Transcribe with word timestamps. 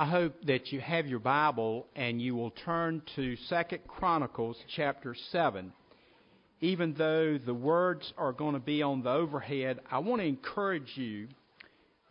I 0.00 0.06
hope 0.06 0.46
that 0.46 0.72
you 0.72 0.80
have 0.80 1.06
your 1.06 1.18
Bible 1.18 1.86
and 1.94 2.22
you 2.22 2.34
will 2.34 2.52
turn 2.52 3.02
to 3.16 3.36
Second 3.50 3.80
Chronicles 3.86 4.56
chapter 4.74 5.14
7. 5.30 5.74
Even 6.62 6.94
though 6.96 7.36
the 7.36 7.52
words 7.52 8.10
are 8.16 8.32
going 8.32 8.54
to 8.54 8.60
be 8.60 8.80
on 8.80 9.02
the 9.02 9.10
overhead, 9.10 9.78
I 9.90 9.98
want 9.98 10.22
to 10.22 10.26
encourage 10.26 10.90
you 10.94 11.28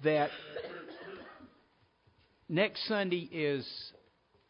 that 0.04 0.29
next 2.47 2.88
Sunday 2.88 3.27
is 3.31 3.67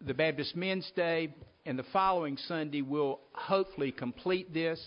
the 0.06 0.14
Baptist 0.14 0.58
Men's 0.58 0.92
Day, 0.94 1.34
and 1.66 1.80
the 1.80 1.86
following 1.94 2.36
Sunday 2.46 2.82
we'll 2.82 3.22
hopefully 3.32 3.94
complete 3.94 4.54
this. 4.54 4.82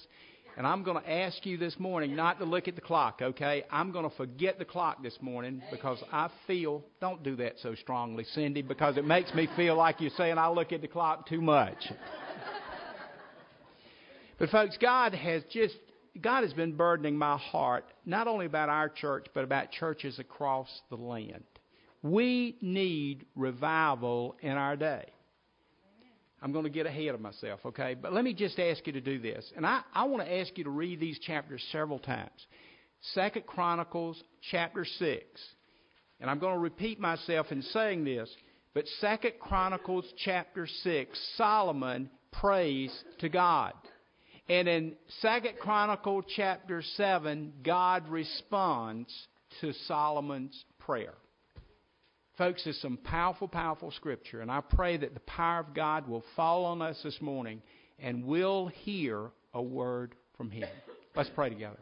And 0.56 0.66
I'm 0.66 0.82
going 0.82 1.02
to 1.02 1.10
ask 1.10 1.46
you 1.46 1.56
this 1.56 1.78
morning 1.78 2.14
not 2.14 2.38
to 2.38 2.44
look 2.44 2.68
at 2.68 2.74
the 2.74 2.82
clock, 2.82 3.20
okay? 3.22 3.64
I'm 3.70 3.90
going 3.90 4.08
to 4.08 4.14
forget 4.16 4.58
the 4.58 4.66
clock 4.66 5.02
this 5.02 5.16
morning 5.22 5.62
because 5.70 6.02
I 6.12 6.28
feel, 6.46 6.84
don't 7.00 7.22
do 7.22 7.36
that 7.36 7.54
so 7.62 7.74
strongly, 7.74 8.24
Cindy, 8.34 8.60
because 8.60 8.98
it 8.98 9.06
makes 9.06 9.32
me 9.34 9.48
feel 9.56 9.76
like 9.76 10.00
you're 10.00 10.10
saying 10.16 10.36
I 10.36 10.48
look 10.48 10.72
at 10.72 10.82
the 10.82 10.88
clock 10.88 11.26
too 11.26 11.40
much. 11.40 11.78
but, 14.38 14.50
folks, 14.50 14.76
God 14.78 15.14
has 15.14 15.42
just, 15.50 15.76
God 16.20 16.42
has 16.42 16.52
been 16.52 16.76
burdening 16.76 17.16
my 17.16 17.38
heart, 17.38 17.86
not 18.04 18.28
only 18.28 18.44
about 18.44 18.68
our 18.68 18.90
church, 18.90 19.26
but 19.32 19.44
about 19.44 19.70
churches 19.70 20.18
across 20.18 20.68
the 20.90 20.96
land. 20.96 21.44
We 22.02 22.58
need 22.60 23.24
revival 23.36 24.36
in 24.42 24.52
our 24.52 24.76
day. 24.76 25.11
I'm 26.42 26.52
going 26.52 26.64
to 26.64 26.70
get 26.70 26.86
ahead 26.86 27.14
of 27.14 27.20
myself, 27.20 27.60
okay? 27.64 27.94
But 27.94 28.12
let 28.12 28.24
me 28.24 28.34
just 28.34 28.58
ask 28.58 28.84
you 28.86 28.92
to 28.94 29.00
do 29.00 29.20
this. 29.20 29.50
And 29.56 29.64
I, 29.64 29.82
I 29.94 30.04
want 30.04 30.26
to 30.26 30.40
ask 30.40 30.58
you 30.58 30.64
to 30.64 30.70
read 30.70 30.98
these 30.98 31.18
chapters 31.20 31.64
several 31.70 32.00
times. 32.00 32.30
Second 33.14 33.46
Chronicles 33.46 34.20
chapter 34.50 34.84
6. 34.84 35.24
And 36.20 36.28
I'm 36.28 36.40
going 36.40 36.54
to 36.54 36.60
repeat 36.60 37.00
myself 37.00 37.46
in 37.50 37.62
saying 37.62 38.04
this, 38.04 38.28
but 38.74 38.86
Second 39.00 39.34
Chronicles 39.40 40.04
chapter 40.24 40.66
6, 40.66 41.34
Solomon 41.36 42.10
prays 42.32 42.92
to 43.20 43.28
God. 43.28 43.74
And 44.48 44.66
in 44.66 44.94
Second 45.20 45.58
Chronicles 45.60 46.24
chapter 46.34 46.82
7, 46.96 47.52
God 47.64 48.08
responds 48.08 49.12
to 49.60 49.72
Solomon's 49.86 50.64
prayer. 50.80 51.14
Folks, 52.42 52.66
it's 52.66 52.82
some 52.82 52.96
powerful, 52.96 53.46
powerful 53.46 53.92
scripture, 53.92 54.40
and 54.40 54.50
I 54.50 54.60
pray 54.62 54.96
that 54.96 55.14
the 55.14 55.20
power 55.20 55.60
of 55.60 55.74
God 55.74 56.08
will 56.08 56.24
fall 56.34 56.64
on 56.64 56.82
us 56.82 56.98
this 57.04 57.20
morning 57.20 57.62
and 58.00 58.24
we'll 58.24 58.66
hear 58.66 59.30
a 59.54 59.62
word 59.62 60.16
from 60.36 60.50
Him. 60.50 60.68
Let's 61.14 61.30
pray 61.36 61.50
together. 61.50 61.78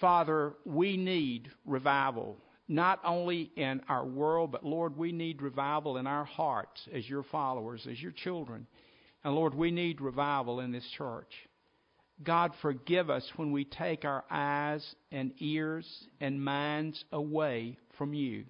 Father, 0.00 0.54
we 0.64 0.96
need 0.96 1.50
revival, 1.66 2.38
not 2.68 3.00
only 3.04 3.50
in 3.54 3.82
our 3.86 4.06
world, 4.06 4.50
but 4.50 4.64
Lord, 4.64 4.96
we 4.96 5.12
need 5.12 5.42
revival 5.42 5.98
in 5.98 6.06
our 6.06 6.24
hearts 6.24 6.80
as 6.90 7.06
your 7.06 7.24
followers, 7.24 7.86
as 7.86 8.00
your 8.00 8.12
children. 8.12 8.66
And 9.24 9.34
Lord, 9.34 9.54
we 9.54 9.70
need 9.70 10.00
revival 10.00 10.60
in 10.60 10.72
this 10.72 10.88
church. 10.96 11.34
God, 12.24 12.52
forgive 12.62 13.10
us 13.10 13.30
when 13.36 13.52
we 13.52 13.66
take 13.66 14.06
our 14.06 14.24
eyes 14.30 14.94
and 15.12 15.34
ears 15.36 15.86
and 16.18 16.42
minds 16.42 17.04
away 17.12 17.76
from 17.98 18.14
you. 18.14 18.46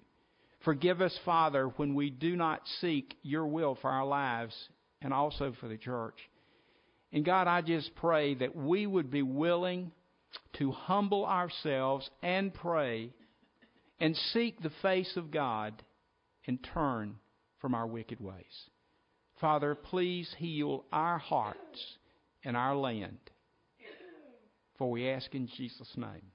Forgive 0.67 0.99
us, 1.01 1.17
Father, 1.23 1.69
when 1.77 1.95
we 1.95 2.09
do 2.09 2.35
not 2.35 2.59
seek 2.81 3.15
your 3.23 3.47
will 3.47 3.75
for 3.75 3.89
our 3.89 4.05
lives 4.05 4.53
and 5.01 5.13
also 5.13 5.53
for 5.61 5.69
the 5.69 5.77
church. 5.77 6.17
And 7.13 7.23
God, 7.23 7.47
I 7.47 7.61
just 7.61 7.95
pray 7.95 8.35
that 8.35 8.53
we 8.53 8.85
would 8.85 9.09
be 9.09 9.21
willing 9.21 9.93
to 10.57 10.73
humble 10.73 11.25
ourselves 11.25 12.09
and 12.21 12.53
pray 12.53 13.13
and 14.01 14.13
seek 14.33 14.61
the 14.61 14.73
face 14.81 15.15
of 15.15 15.31
God 15.31 15.81
and 16.47 16.59
turn 16.73 17.15
from 17.61 17.73
our 17.73 17.87
wicked 17.87 18.19
ways. 18.19 18.43
Father, 19.39 19.73
please 19.73 20.35
heal 20.37 20.83
our 20.91 21.17
hearts 21.17 21.97
and 22.43 22.57
our 22.57 22.75
land. 22.75 23.19
For 24.77 24.91
we 24.91 25.07
ask 25.07 25.33
in 25.33 25.47
Jesus' 25.47 25.93
name. 25.95 26.33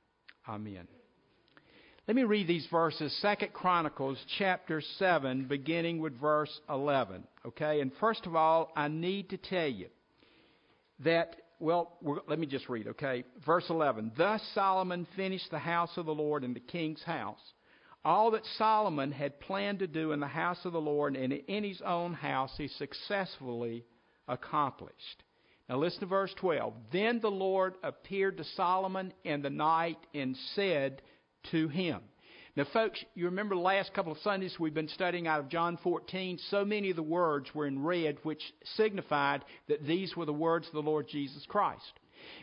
Amen. 0.49 0.89
Let 2.09 2.17
me 2.17 2.25
read 2.25 2.49
these 2.49 2.67
verses, 2.69 3.17
Second 3.23 3.53
Chronicles 3.53 4.19
chapter 4.37 4.81
7, 4.99 5.45
beginning 5.45 6.01
with 6.01 6.21
verse 6.21 6.51
11. 6.69 7.23
Okay? 7.47 7.81
And 7.81 7.93
first 8.01 8.27
of 8.27 8.35
all, 8.35 8.73
I 8.75 8.89
need 8.89 9.31
to 9.31 9.37
tell 9.37 9.69
you 9.69 9.87
that, 11.05 11.37
well, 11.61 11.93
let 12.27 12.41
me 12.41 12.47
just 12.49 12.69
read, 12.69 12.89
okay? 12.89 13.23
Verse 13.47 13.67
11. 13.71 14.13
Thus 14.17 14.43
Solomon 14.53 15.07
finished 15.15 15.49
the 15.53 15.61
house 15.61 15.97
of 15.97 16.07
the 16.07 16.15
Lord 16.15 16.43
and 16.43 16.57
the 16.57 16.61
king's 16.61 17.05
house. 17.05 17.39
All 18.05 18.33
that 18.33 18.45
Solomon 18.59 19.13
had 19.13 19.39
planned 19.39 19.79
to 19.79 19.87
do 19.87 20.11
in 20.11 20.19
the 20.19 20.27
house 20.27 20.59
of 20.65 20.73
the 20.73 20.81
Lord 20.81 21.15
and 21.15 21.33
in 21.33 21.63
his 21.63 21.81
own 21.87 22.15
house, 22.15 22.51
he 22.59 22.67
successfully 22.67 23.85
accomplished. 24.27 25.23
Now 25.69 25.79
listen 25.79 26.01
to 26.01 26.07
verse 26.07 26.35
12. 26.41 26.75
Then 26.93 27.21
the 27.21 27.31
Lord 27.31 27.75
appeared 27.85 28.39
to 28.39 28.45
Solomon 28.57 29.13
in 29.23 29.41
the 29.41 29.51
night 29.51 29.99
and 30.13 30.37
said, 30.57 31.01
to 31.51 31.69
him. 31.69 32.01
Now, 32.55 32.65
folks, 32.71 33.03
you 33.15 33.25
remember 33.27 33.55
the 33.55 33.63
last 33.63 33.95
couple 33.95 34.13
of 34.13 34.19
Sundays 34.19 34.57
we've 34.61 34.75
been 34.75 34.89
studying 34.89 35.27
out 35.27 35.41
of 35.41 35.49
John 35.49 35.79
14. 35.83 36.39
So 36.51 36.67
many 36.67 36.91
of 36.91 36.97
the 36.97 37.03
words 37.03 37.49
were 37.55 37.67
in 37.67 37.83
red, 37.83 38.19
which 38.25 38.43
signified 38.77 39.43
that 39.69 39.87
these 39.87 40.15
were 40.15 40.27
the 40.27 40.35
words 40.35 40.67
of 40.67 40.75
the 40.75 40.83
Lord 40.83 41.09
Jesus 41.09 41.47
Christ. 41.49 41.93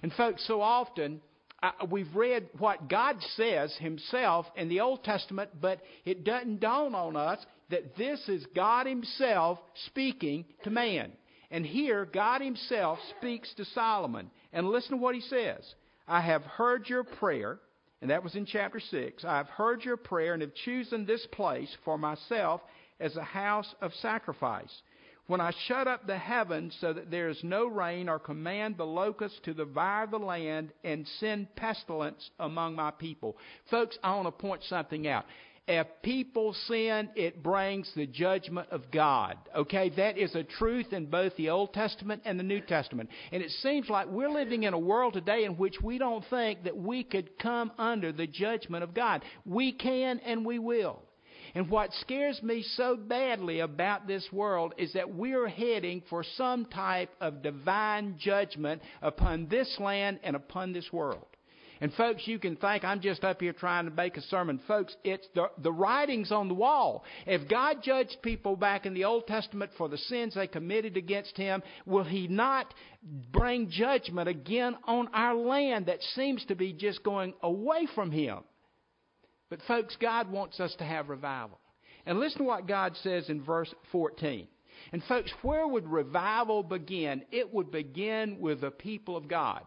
And, 0.01 0.11
folks, 0.13 0.45
so 0.47 0.61
often 0.61 1.21
uh, 1.61 1.71
we've 1.91 2.15
read 2.15 2.49
what 2.57 2.89
God 2.89 3.17
says 3.35 3.75
Himself 3.79 4.47
in 4.55 4.67
the 4.67 4.79
Old 4.79 5.03
Testament, 5.03 5.51
but 5.61 5.79
it 6.05 6.23
doesn't 6.23 6.59
dawn 6.59 6.95
on 6.95 7.15
us 7.15 7.39
that 7.69 7.95
this 7.95 8.27
is 8.27 8.43
God 8.55 8.87
Himself 8.87 9.59
speaking 9.85 10.45
to 10.63 10.71
man. 10.71 11.11
And 11.51 11.63
here, 11.63 12.05
God 12.05 12.41
Himself 12.41 12.97
speaks 13.17 13.53
to 13.55 13.65
Solomon. 13.65 14.31
And 14.53 14.69
listen 14.69 14.91
to 14.91 14.97
what 14.97 15.13
He 15.13 15.21
says 15.21 15.75
I 16.07 16.21
have 16.21 16.41
heard 16.43 16.89
your 16.89 17.03
prayer 17.03 17.59
and 18.01 18.11
that 18.11 18.23
was 18.23 18.35
in 18.35 18.45
chapter 18.45 18.79
6. 18.79 19.25
I 19.25 19.37
have 19.37 19.49
heard 19.49 19.83
your 19.83 19.97
prayer 19.97 20.33
and 20.33 20.41
have 20.41 20.53
chosen 20.65 21.05
this 21.05 21.25
place 21.31 21.75
for 21.83 21.97
myself 21.97 22.61
as 22.99 23.15
a 23.15 23.23
house 23.23 23.73
of 23.81 23.93
sacrifice. 23.95 24.73
When 25.27 25.41
I 25.41 25.51
shut 25.67 25.87
up 25.87 26.07
the 26.07 26.17
heavens 26.17 26.75
so 26.81 26.91
that 26.91 27.11
there 27.11 27.29
is 27.29 27.39
no 27.43 27.67
rain, 27.67 28.09
or 28.09 28.17
command 28.17 28.77
the 28.77 28.85
locusts 28.85 29.39
to 29.43 29.53
devour 29.53 30.07
the 30.07 30.17
land 30.17 30.71
and 30.83 31.07
send 31.19 31.55
pestilence 31.55 32.31
among 32.39 32.75
my 32.75 32.89
people. 32.89 33.37
Folks, 33.69 33.97
I 34.03 34.15
want 34.15 34.27
to 34.27 34.31
point 34.31 34.63
something 34.63 35.07
out. 35.07 35.25
If 35.71 35.85
people 36.01 36.55
sin, 36.65 37.09
it 37.15 37.43
brings 37.43 37.91
the 37.95 38.07
judgment 38.07 38.69
of 38.71 38.89
God. 38.89 39.37
Okay, 39.55 39.89
that 39.97 40.17
is 40.17 40.33
a 40.33 40.43
truth 40.43 40.93
in 40.93 41.05
both 41.05 41.35
the 41.35 41.51
Old 41.51 41.75
Testament 41.75 42.23
and 42.25 42.39
the 42.39 42.43
New 42.43 42.59
Testament. 42.59 43.07
And 43.31 43.43
it 43.43 43.51
seems 43.61 43.87
like 43.87 44.07
we're 44.07 44.31
living 44.31 44.63
in 44.63 44.73
a 44.73 44.79
world 44.79 45.13
today 45.13 45.43
in 45.43 45.57
which 45.57 45.79
we 45.79 45.99
don't 45.99 46.25
think 46.31 46.63
that 46.63 46.75
we 46.75 47.03
could 47.03 47.37
come 47.37 47.71
under 47.77 48.11
the 48.11 48.25
judgment 48.25 48.83
of 48.83 48.95
God. 48.95 49.21
We 49.45 49.71
can 49.71 50.17
and 50.25 50.43
we 50.43 50.57
will. 50.57 51.03
And 51.53 51.69
what 51.69 51.93
scares 52.01 52.41
me 52.41 52.63
so 52.75 52.95
badly 52.95 53.59
about 53.59 54.07
this 54.07 54.27
world 54.31 54.73
is 54.75 54.93
that 54.93 55.13
we're 55.13 55.47
heading 55.47 56.01
for 56.09 56.23
some 56.35 56.65
type 56.65 57.11
of 57.21 57.43
divine 57.43 58.15
judgment 58.17 58.81
upon 59.03 59.47
this 59.49 59.77
land 59.79 60.19
and 60.23 60.35
upon 60.35 60.73
this 60.73 60.91
world. 60.91 61.27
And 61.81 61.93
folks, 61.93 62.27
you 62.27 62.39
can 62.39 62.57
think 62.57 62.83
I'm 62.83 62.99
just 62.99 63.23
up 63.23 63.39
here 63.39 63.53
trying 63.53 63.85
to 63.85 63.91
make 63.91 64.17
a 64.17 64.21
sermon. 64.23 64.59
Folks, 64.67 64.95
it's 65.03 65.27
the, 65.33 65.49
the 65.59 65.71
writing's 65.71 66.31
on 66.31 66.49
the 66.49 66.53
wall. 66.53 67.05
If 67.25 67.47
God 67.47 67.77
judged 67.81 68.17
people 68.21 68.57
back 68.57 68.85
in 68.85 68.93
the 68.93 69.05
Old 69.05 69.27
Testament 69.27 69.71
for 69.77 69.87
the 69.87 69.97
sins 69.97 70.35
they 70.35 70.47
committed 70.47 70.97
against 70.97 71.37
Him, 71.37 71.63
will 71.85 72.03
He 72.03 72.27
not 72.27 72.73
bring 73.31 73.69
judgment 73.69 74.27
again 74.27 74.75
on 74.85 75.07
our 75.13 75.35
land 75.35 75.85
that 75.85 76.03
seems 76.15 76.43
to 76.45 76.55
be 76.55 76.73
just 76.73 77.01
going 77.01 77.33
away 77.41 77.87
from 77.95 78.11
Him? 78.11 78.39
But 79.49 79.61
folks, 79.67 79.95
God 80.01 80.29
wants 80.29 80.59
us 80.59 80.75
to 80.79 80.83
have 80.83 81.09
revival. 81.09 81.59
And 82.05 82.19
listen 82.19 82.39
to 82.39 82.43
what 82.43 82.67
God 82.67 82.95
says 83.03 83.29
in 83.29 83.41
verse 83.41 83.73
14. 83.93 84.47
And 84.91 85.03
folks, 85.05 85.31
where 85.43 85.67
would 85.67 85.87
revival 85.87 86.61
begin? 86.63 87.23
It 87.31 87.53
would 87.53 87.71
begin 87.71 88.37
with 88.39 88.61
the 88.61 88.71
people 88.71 89.15
of 89.15 89.27
God 89.27 89.63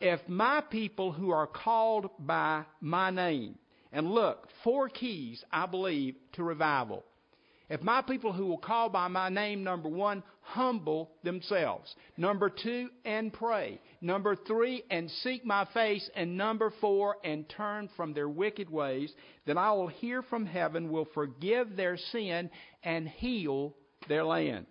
if 0.00 0.20
my 0.28 0.62
people 0.70 1.12
who 1.12 1.30
are 1.30 1.46
called 1.46 2.10
by 2.18 2.64
my 2.80 3.10
name, 3.10 3.56
and 3.92 4.10
look, 4.10 4.48
four 4.64 4.88
keys, 4.88 5.44
I 5.52 5.66
believe, 5.66 6.14
to 6.34 6.42
revival. 6.42 7.04
If 7.68 7.82
my 7.82 8.02
people 8.02 8.32
who 8.32 8.46
will 8.46 8.58
call 8.58 8.88
by 8.88 9.06
my 9.06 9.28
name, 9.28 9.62
number 9.62 9.88
one, 9.88 10.24
humble 10.40 11.12
themselves. 11.22 11.94
Number 12.16 12.50
two, 12.50 12.88
and 13.04 13.32
pray. 13.32 13.80
Number 14.00 14.34
three, 14.34 14.82
and 14.90 15.08
seek 15.22 15.44
my 15.44 15.66
face. 15.72 16.08
And 16.16 16.36
number 16.36 16.72
four, 16.80 17.16
and 17.22 17.48
turn 17.48 17.88
from 17.96 18.12
their 18.12 18.28
wicked 18.28 18.68
ways, 18.68 19.12
then 19.46 19.56
I 19.56 19.70
will 19.72 19.86
hear 19.86 20.22
from 20.22 20.46
heaven, 20.46 20.90
will 20.90 21.06
forgive 21.14 21.76
their 21.76 21.96
sin, 21.96 22.50
and 22.82 23.08
heal 23.08 23.76
their 24.08 24.24
land. 24.24 24.66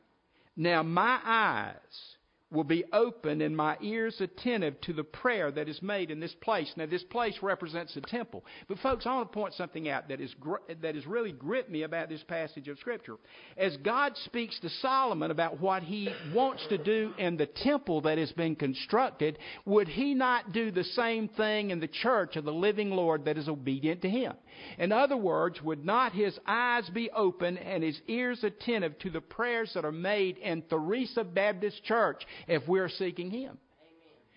Now 0.58 0.84
my 0.84 1.20
eyes 1.24 2.16
will 2.52 2.64
be 2.64 2.84
open 2.94 3.42
and 3.42 3.56
my 3.56 3.78
ears 3.82 4.20
attentive 4.20 4.80
to 4.82 4.94
the 4.94 5.04
prayer 5.04 5.52
that 5.52 5.70
is 5.70 5.82
made 5.82 6.10
in 6.10 6.20
this 6.20 6.34
place. 6.42 6.72
Now, 6.76 6.88
this 6.88 7.04
place 7.04 7.38
represents 7.42 7.94
the 7.94 8.02
temple. 8.02 8.44
But, 8.68 8.80
folks, 8.80 9.06
I 9.06 9.14
want 9.16 9.32
to 9.32 9.38
point 9.38 9.54
something 9.54 9.88
out 9.88 10.08
that, 10.10 10.20
is 10.20 10.34
that 10.82 10.96
has 10.96 11.06
really 11.06 11.32
gripped 11.32 11.70
me 11.70 11.84
about 11.84 12.10
this 12.10 12.24
passage 12.24 12.68
of 12.68 12.80
Scripture. 12.80 13.18
As 13.56 13.78
God 13.78 14.14
speaks 14.26 14.60
to 14.62 14.70
Solomon 14.82 15.30
about 15.30 15.60
what 15.60 15.84
he 15.84 16.10
wants 16.34 16.66
to 16.70 16.78
do 16.78 17.14
in 17.20 17.38
the 17.38 17.46
temple 17.46 18.02
that 18.02 18.18
has 18.18 18.32
been 18.32 18.56
constructed, 18.56 19.38
would 19.66 19.88
he 19.88 20.16
not 20.16 20.52
do 20.52 20.72
the 20.72 20.84
same 20.84 21.28
thing 21.28 21.70
in 21.70 21.80
the 21.80 21.88
church 21.88 22.36
of 22.36 22.46
the 22.46 22.54
living 22.54 22.90
Lord 22.90 23.26
that 23.26 23.38
is 23.38 23.48
obedient 23.48 24.02
to 24.02 24.10
him? 24.10 24.34
In 24.78 24.92
other 24.92 25.18
words, 25.18 25.62
would 25.62 25.86
not 25.86 26.14
his 26.14 26.38
eyes 26.46 26.90
be 26.90 27.10
open 27.12 27.58
and 27.58 27.84
his 27.84 28.00
ears 28.08 28.44
attentive 28.44 28.98
to 29.00 29.10
the 29.10 29.22
prayers 29.22 29.72
that 29.74 29.86
are 29.86 29.92
made 29.92 30.38
in 30.38 30.64
Theresa 30.64 31.24
Baptist 31.24 31.84
Church 31.84 32.24
if 32.48 32.68
we're 32.68 32.90
seeking 32.90 33.32
him? 33.32 33.58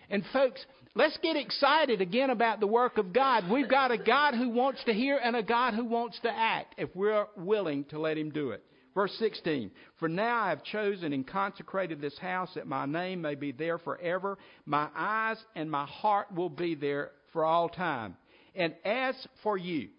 And 0.09 0.23
folks, 0.33 0.63
let's 0.95 1.17
get 1.23 1.35
excited 1.35 2.01
again 2.01 2.29
about 2.29 2.59
the 2.59 2.67
work 2.67 2.97
of 2.97 3.13
God. 3.13 3.49
We've 3.49 3.69
got 3.69 3.91
a 3.91 3.97
God 3.97 4.35
who 4.35 4.49
wants 4.49 4.83
to 4.85 4.93
hear 4.93 5.19
and 5.23 5.35
a 5.35 5.43
God 5.43 5.73
who 5.73 5.85
wants 5.85 6.19
to 6.23 6.29
act 6.29 6.75
if 6.77 6.89
we're 6.95 7.25
willing 7.35 7.85
to 7.85 7.99
let 7.99 8.17
him 8.17 8.29
do 8.29 8.51
it. 8.51 8.63
Verse 8.93 9.13
16 9.17 9.71
For 9.99 10.07
now 10.07 10.43
I 10.43 10.49
have 10.49 10.63
chosen 10.63 11.13
and 11.13 11.25
consecrated 11.25 11.99
this 11.99 12.17
house 12.19 12.49
that 12.55 12.67
my 12.67 12.85
name 12.85 13.21
may 13.21 13.35
be 13.35 13.51
there 13.51 13.79
forever. 13.79 14.37
My 14.65 14.87
eyes 14.95 15.37
and 15.55 15.69
my 15.69 15.85
heart 15.85 16.33
will 16.33 16.49
be 16.49 16.75
there 16.75 17.11
for 17.31 17.43
all 17.43 17.69
time. 17.69 18.15
And 18.55 18.75
as 18.85 19.15
for 19.41 19.57
you, 19.57 19.89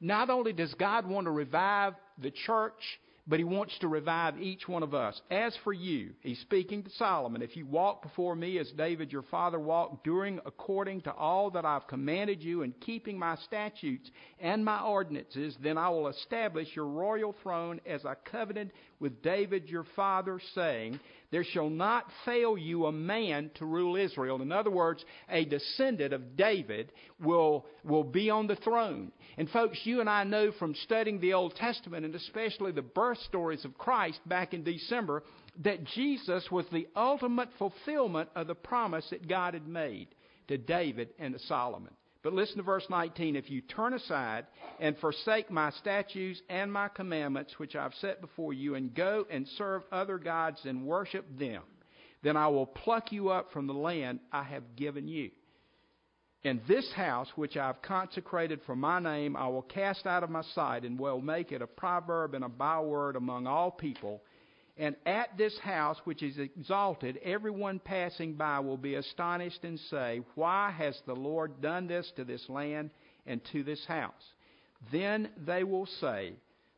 not 0.00 0.30
only 0.30 0.52
does 0.52 0.72
God 0.74 1.06
want 1.06 1.26
to 1.26 1.30
revive 1.30 1.94
the 2.16 2.30
church, 2.30 2.80
but 3.28 3.38
he 3.38 3.44
wants 3.44 3.78
to 3.78 3.88
revive 3.88 4.40
each 4.40 4.66
one 4.66 4.82
of 4.82 4.94
us. 4.94 5.20
As 5.30 5.54
for 5.62 5.72
you, 5.72 6.12
he's 6.20 6.40
speaking 6.40 6.82
to 6.82 6.90
Solomon, 6.90 7.42
if 7.42 7.56
you 7.56 7.66
walk 7.66 8.02
before 8.02 8.34
me 8.34 8.58
as 8.58 8.70
David 8.70 9.12
your 9.12 9.22
father 9.22 9.60
walked, 9.60 10.02
doing 10.02 10.40
according 10.46 11.02
to 11.02 11.12
all 11.12 11.50
that 11.50 11.66
I've 11.66 11.86
commanded 11.86 12.42
you 12.42 12.62
and 12.62 12.78
keeping 12.80 13.18
my 13.18 13.36
statutes 13.36 14.10
and 14.40 14.64
my 14.64 14.80
ordinances, 14.80 15.54
then 15.62 15.76
I 15.76 15.90
will 15.90 16.08
establish 16.08 16.68
your 16.74 16.86
royal 16.86 17.34
throne 17.42 17.80
as 17.86 18.06
I 18.06 18.14
covenanted 18.14 18.72
with 18.98 19.22
David 19.22 19.68
your 19.68 19.84
father, 19.94 20.40
saying, 20.54 20.98
There 21.30 21.44
shall 21.44 21.68
not 21.68 22.06
fail 22.24 22.56
you 22.56 22.86
a 22.86 22.92
man 22.92 23.50
to 23.56 23.66
rule 23.66 23.96
Israel. 23.96 24.40
In 24.40 24.50
other 24.50 24.70
words, 24.70 25.04
a 25.28 25.44
descendant 25.44 26.14
of 26.14 26.36
David 26.36 26.90
will, 27.20 27.66
will 27.84 28.04
be 28.04 28.30
on 28.30 28.46
the 28.46 28.56
throne. 28.56 29.12
And 29.36 29.48
folks, 29.50 29.78
you 29.84 30.00
and 30.00 30.08
I 30.08 30.24
know 30.24 30.52
from 30.52 30.74
studying 30.74 31.20
the 31.20 31.34
Old 31.34 31.54
Testament 31.56 32.06
and 32.06 32.14
especially 32.14 32.72
the 32.72 32.80
birth 32.80 33.18
stories 33.18 33.64
of 33.66 33.76
Christ 33.76 34.20
back 34.26 34.54
in 34.54 34.64
December 34.64 35.22
that 35.62 35.84
Jesus 35.84 36.50
was 36.50 36.64
the 36.72 36.88
ultimate 36.96 37.50
fulfillment 37.58 38.30
of 38.34 38.46
the 38.46 38.54
promise 38.54 39.06
that 39.10 39.28
God 39.28 39.52
had 39.52 39.68
made 39.68 40.08
to 40.48 40.56
David 40.56 41.10
and 41.18 41.34
to 41.34 41.40
Solomon. 41.40 41.92
But 42.22 42.32
listen 42.32 42.56
to 42.56 42.62
verse 42.62 42.86
19. 42.90 43.36
If 43.36 43.48
you 43.48 43.60
turn 43.60 43.94
aside 43.94 44.46
and 44.80 44.98
forsake 44.98 45.50
my 45.50 45.70
statutes 45.70 46.40
and 46.48 46.72
my 46.72 46.88
commandments, 46.88 47.58
which 47.58 47.76
I've 47.76 47.94
set 48.00 48.20
before 48.20 48.52
you, 48.52 48.74
and 48.74 48.94
go 48.94 49.24
and 49.30 49.46
serve 49.56 49.82
other 49.92 50.18
gods 50.18 50.60
and 50.64 50.84
worship 50.84 51.26
them, 51.38 51.62
then 52.22 52.36
I 52.36 52.48
will 52.48 52.66
pluck 52.66 53.12
you 53.12 53.28
up 53.28 53.52
from 53.52 53.66
the 53.66 53.72
land 53.72 54.18
I 54.32 54.42
have 54.42 54.74
given 54.74 55.06
you. 55.06 55.30
And 56.44 56.60
this 56.68 56.92
house, 56.94 57.28
which 57.36 57.56
I 57.56 57.66
have 57.66 57.82
consecrated 57.82 58.60
for 58.64 58.76
my 58.76 59.00
name, 59.00 59.36
I 59.36 59.48
will 59.48 59.62
cast 59.62 60.06
out 60.06 60.22
of 60.22 60.30
my 60.30 60.42
sight, 60.54 60.84
and 60.84 60.98
will 60.98 61.20
make 61.20 61.52
it 61.52 61.62
a 61.62 61.66
proverb 61.66 62.34
and 62.34 62.44
a 62.44 62.48
byword 62.48 63.16
among 63.16 63.46
all 63.46 63.70
people. 63.70 64.22
And 64.78 64.94
at 65.04 65.36
this 65.36 65.58
house, 65.58 65.98
which 66.04 66.22
is 66.22 66.38
exalted, 66.38 67.18
everyone 67.24 67.80
passing 67.80 68.34
by 68.34 68.60
will 68.60 68.76
be 68.76 68.94
astonished 68.94 69.64
and 69.64 69.78
say, 69.90 70.22
Why 70.36 70.70
has 70.70 71.00
the 71.04 71.16
Lord 71.16 71.60
done 71.60 71.88
this 71.88 72.10
to 72.14 72.24
this 72.24 72.48
land 72.48 72.90
and 73.26 73.40
to 73.52 73.64
this 73.64 73.84
house? 73.86 74.12
Then 74.92 75.30
they 75.44 75.64
will 75.64 75.86
say, 76.00 76.34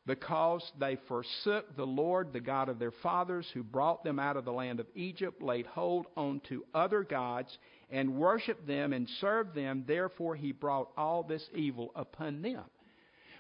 Because 0.06 0.62
they 0.78 0.96
forsook 1.08 1.76
the 1.76 1.86
Lord, 1.86 2.32
the 2.32 2.40
God 2.40 2.70
of 2.70 2.78
their 2.78 2.90
fathers, 3.02 3.46
who 3.52 3.62
brought 3.62 4.02
them 4.02 4.18
out 4.18 4.38
of 4.38 4.46
the 4.46 4.52
land 4.52 4.80
of 4.80 4.86
Egypt, 4.94 5.42
laid 5.42 5.66
hold 5.66 6.06
on 6.16 6.40
to 6.48 6.64
other 6.72 7.02
gods, 7.02 7.58
and 7.90 8.16
worshiped 8.16 8.66
them 8.66 8.94
and 8.94 9.10
served 9.20 9.54
them, 9.54 9.84
therefore 9.86 10.36
he 10.36 10.52
brought 10.52 10.88
all 10.96 11.22
this 11.22 11.46
evil 11.54 11.92
upon 11.94 12.40
them. 12.40 12.64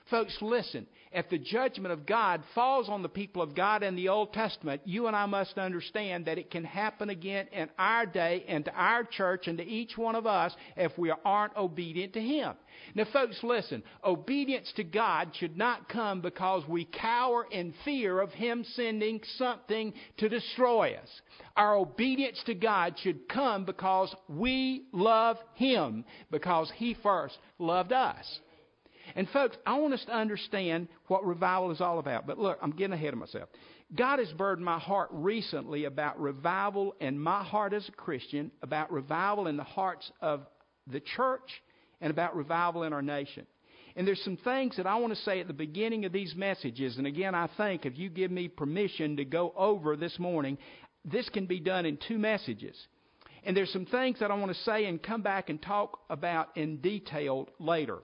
Folks, 0.08 0.36
listen. 0.40 0.86
If 1.12 1.28
the 1.28 1.38
judgment 1.38 1.92
of 1.92 2.06
God 2.06 2.42
falls 2.54 2.88
on 2.88 3.02
the 3.02 3.08
people 3.08 3.42
of 3.42 3.56
God 3.56 3.82
in 3.82 3.96
the 3.96 4.08
Old 4.08 4.32
Testament, 4.32 4.82
you 4.84 5.08
and 5.08 5.16
I 5.16 5.26
must 5.26 5.58
understand 5.58 6.26
that 6.26 6.38
it 6.38 6.52
can 6.52 6.62
happen 6.62 7.10
again 7.10 7.48
in 7.52 7.68
our 7.78 8.06
day 8.06 8.44
and 8.46 8.64
to 8.64 8.72
our 8.72 9.02
church 9.02 9.48
and 9.48 9.58
to 9.58 9.64
each 9.64 9.98
one 9.98 10.14
of 10.14 10.26
us 10.26 10.54
if 10.76 10.96
we 10.96 11.12
aren't 11.24 11.56
obedient 11.56 12.12
to 12.12 12.20
Him. 12.20 12.54
Now, 12.94 13.06
folks, 13.12 13.40
listen. 13.42 13.82
Obedience 14.04 14.72
to 14.76 14.84
God 14.84 15.32
should 15.34 15.56
not 15.56 15.88
come 15.88 16.20
because 16.20 16.62
we 16.68 16.84
cower 16.84 17.44
in 17.50 17.74
fear 17.84 18.20
of 18.20 18.30
Him 18.30 18.64
sending 18.74 19.20
something 19.36 19.92
to 20.18 20.28
destroy 20.28 20.94
us. 20.94 21.08
Our 21.56 21.74
obedience 21.74 22.40
to 22.46 22.54
God 22.54 22.94
should 23.02 23.28
come 23.28 23.64
because 23.64 24.14
we 24.28 24.84
love 24.92 25.38
Him, 25.54 26.04
because 26.30 26.70
He 26.76 26.96
first 27.02 27.36
loved 27.58 27.92
us. 27.92 28.40
And 29.16 29.28
folks, 29.30 29.56
I 29.66 29.78
want 29.78 29.94
us 29.94 30.04
to 30.06 30.14
understand 30.14 30.88
what 31.06 31.24
revival 31.24 31.70
is 31.70 31.80
all 31.80 31.98
about. 31.98 32.26
But 32.26 32.38
look, 32.38 32.58
I'm 32.62 32.70
getting 32.70 32.94
ahead 32.94 33.12
of 33.12 33.18
myself. 33.18 33.48
God 33.94 34.18
has 34.18 34.28
burdened 34.32 34.64
my 34.64 34.78
heart 34.78 35.08
recently 35.12 35.84
about 35.84 36.20
revival 36.20 36.94
in 37.00 37.18
my 37.18 37.42
heart 37.42 37.72
as 37.72 37.88
a 37.88 37.92
Christian, 37.92 38.50
about 38.62 38.92
revival 38.92 39.48
in 39.48 39.56
the 39.56 39.64
hearts 39.64 40.10
of 40.20 40.46
the 40.86 41.00
church, 41.00 41.62
and 42.00 42.10
about 42.10 42.36
revival 42.36 42.84
in 42.84 42.92
our 42.92 43.02
nation. 43.02 43.46
And 43.96 44.06
there's 44.06 44.22
some 44.22 44.36
things 44.38 44.76
that 44.76 44.86
I 44.86 44.96
want 44.96 45.12
to 45.12 45.20
say 45.22 45.40
at 45.40 45.48
the 45.48 45.52
beginning 45.52 46.04
of 46.04 46.12
these 46.12 46.34
messages. 46.36 46.96
And 46.96 47.06
again, 47.06 47.34
I 47.34 47.48
think 47.56 47.84
if 47.84 47.98
you 47.98 48.08
give 48.08 48.30
me 48.30 48.48
permission 48.48 49.16
to 49.16 49.24
go 49.24 49.52
over 49.56 49.96
this 49.96 50.18
morning, 50.18 50.56
this 51.04 51.28
can 51.28 51.46
be 51.46 51.58
done 51.60 51.86
in 51.86 51.98
two 52.06 52.18
messages. 52.18 52.76
And 53.42 53.56
there's 53.56 53.72
some 53.72 53.86
things 53.86 54.20
that 54.20 54.30
I 54.30 54.34
want 54.34 54.52
to 54.52 54.62
say 54.62 54.84
and 54.84 55.02
come 55.02 55.22
back 55.22 55.48
and 55.48 55.60
talk 55.60 56.00
about 56.08 56.56
in 56.56 56.76
detail 56.76 57.48
later. 57.58 57.98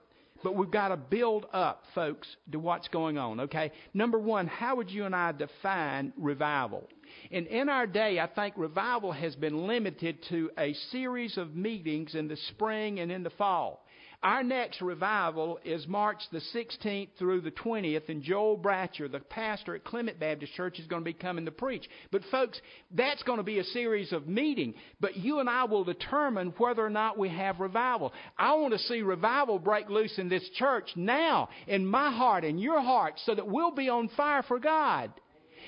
But 0.47 0.55
we've 0.55 0.71
got 0.71 0.87
to 0.87 0.95
build 0.95 1.45
up, 1.51 1.83
folks, 1.93 2.25
to 2.53 2.57
what's 2.57 2.87
going 2.87 3.17
on, 3.17 3.41
okay? 3.41 3.69
Number 3.93 4.17
one, 4.17 4.47
how 4.47 4.77
would 4.77 4.89
you 4.89 5.03
and 5.03 5.13
I 5.13 5.33
define 5.33 6.13
revival? 6.15 6.87
And 7.33 7.47
in 7.47 7.67
our 7.67 7.85
day, 7.85 8.17
I 8.17 8.27
think 8.27 8.53
revival 8.55 9.11
has 9.11 9.35
been 9.35 9.67
limited 9.67 10.23
to 10.29 10.49
a 10.57 10.71
series 10.89 11.37
of 11.37 11.53
meetings 11.53 12.15
in 12.15 12.29
the 12.29 12.37
spring 12.37 13.01
and 13.01 13.11
in 13.11 13.23
the 13.23 13.29
fall. 13.31 13.85
Our 14.23 14.41
next 14.41 14.81
revival 14.81 15.59
is 15.63 15.87
March 15.87 16.17
the 16.31 16.41
16th 16.53 17.09
through 17.19 17.41
the 17.41 17.51
20th, 17.51 18.09
and 18.09 18.23
Joel 18.23 18.57
Bratcher, 18.57 19.11
the 19.11 19.19
pastor 19.19 19.75
at 19.75 19.83
Clement 19.83 20.19
Baptist 20.19 20.53
Church, 20.53 20.79
is 20.79 20.87
going 20.87 21.03
to 21.03 21.05
be 21.05 21.13
coming 21.13 21.45
to 21.45 21.51
preach. 21.51 21.87
But, 22.11 22.23
folks, 22.31 22.59
that's 22.91 23.21
going 23.23 23.37
to 23.37 23.43
be 23.43 23.59
a 23.59 23.63
series 23.63 24.11
of 24.11 24.27
meeting. 24.27 24.73
But 24.99 25.17
you 25.17 25.39
and 25.39 25.47
I 25.47 25.65
will 25.65 25.83
determine 25.83 26.55
whether 26.57 26.83
or 26.83 26.89
not 26.89 27.19
we 27.19 27.29
have 27.29 27.59
revival. 27.59 28.11
I 28.39 28.55
want 28.55 28.73
to 28.73 28.79
see 28.79 29.03
revival 29.03 29.59
break 29.59 29.87
loose 29.87 30.17
in 30.17 30.29
this 30.29 30.49
church 30.55 30.89
now, 30.95 31.49
in 31.67 31.85
my 31.85 32.11
heart, 32.11 32.43
in 32.43 32.57
your 32.57 32.81
heart, 32.81 33.19
so 33.23 33.35
that 33.35 33.47
we'll 33.47 33.71
be 33.75 33.87
on 33.87 34.09
fire 34.17 34.41
for 34.41 34.57
God. 34.57 35.11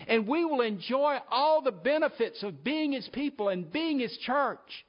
And 0.07 0.27
we 0.27 0.43
will 0.43 0.61
enjoy 0.61 1.19
all 1.29 1.61
the 1.61 1.71
benefits 1.71 2.41
of 2.41 2.63
being 2.63 2.93
His 2.93 3.07
people 3.13 3.49
and 3.49 3.71
being 3.71 3.99
His 3.99 4.17
church. 4.25 4.85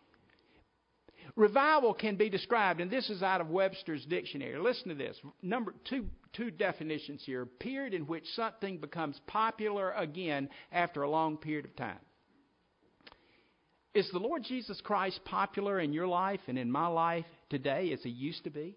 Revival 1.40 1.94
can 1.94 2.16
be 2.16 2.28
described, 2.28 2.82
and 2.82 2.90
this 2.90 3.09
is 3.09 3.23
out 3.23 3.40
of 3.40 3.49
Webster's 3.49 4.04
dictionary. 4.04 4.59
Listen 4.59 4.90
to 4.90 4.94
this. 4.94 5.16
Number 5.40 5.75
two, 5.88 6.04
two 6.35 6.50
definitions 6.50 7.23
here. 7.25 7.47
Period 7.47 7.94
in 7.94 8.06
which 8.06 8.26
something 8.37 8.76
becomes 8.76 9.18
popular 9.26 9.90
again 9.92 10.50
after 10.70 11.00
a 11.00 11.09
long 11.09 11.38
period 11.38 11.64
of 11.64 11.75
time. 11.76 11.99
Is 13.94 14.06
the 14.12 14.18
Lord 14.18 14.42
Jesus 14.44 14.82
Christ 14.85 15.20
popular 15.25 15.80
in 15.80 15.94
your 15.94 16.06
life 16.06 16.40
and 16.47 16.59
in 16.59 16.70
my 16.70 16.88
life 16.88 17.25
today 17.49 17.90
as 17.94 18.02
he 18.02 18.11
used 18.11 18.44
to 18.44 18.50
be? 18.50 18.76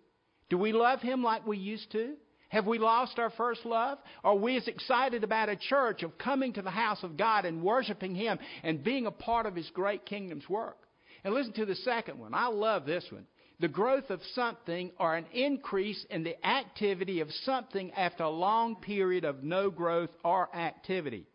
Do 0.49 0.57
we 0.57 0.71
love 0.71 1.01
him 1.01 1.21
like 1.21 1.45
we 1.45 1.57
used 1.57 1.91
to? 1.91 2.13
Have 2.47 2.65
we 2.65 2.79
lost 2.79 3.19
our 3.19 3.31
first 3.31 3.65
love? 3.65 3.97
Are 4.23 4.35
we 4.35 4.55
as 4.55 4.69
excited 4.69 5.25
about 5.25 5.49
a 5.49 5.57
church 5.57 6.01
of 6.01 6.17
coming 6.17 6.53
to 6.53 6.61
the 6.61 6.69
house 6.69 7.03
of 7.03 7.17
God 7.17 7.43
and 7.43 7.61
worshiping 7.61 8.13
Him 8.13 8.37
and 8.61 8.83
being 8.83 9.07
a 9.07 9.11
part 9.11 9.47
of 9.47 9.55
His 9.55 9.69
great 9.71 10.05
kingdom's 10.05 10.47
work? 10.47 10.77
And 11.23 11.33
listen 11.33 11.53
to 11.53 11.65
the 11.65 11.75
second 11.75 12.19
one. 12.19 12.33
I 12.33 12.47
love 12.47 12.85
this 12.85 13.05
one. 13.09 13.25
The 13.59 13.67
growth 13.67 14.09
of 14.09 14.19
something 14.33 14.91
or 14.99 15.15
an 15.15 15.25
increase 15.31 16.05
in 16.09 16.23
the 16.23 16.45
activity 16.45 17.21
of 17.21 17.31
something 17.43 17.91
after 17.91 18.23
a 18.23 18.29
long 18.29 18.75
period 18.77 19.23
of 19.23 19.43
no 19.43 19.69
growth 19.69 20.09
or 20.23 20.53
activity. 20.55 21.25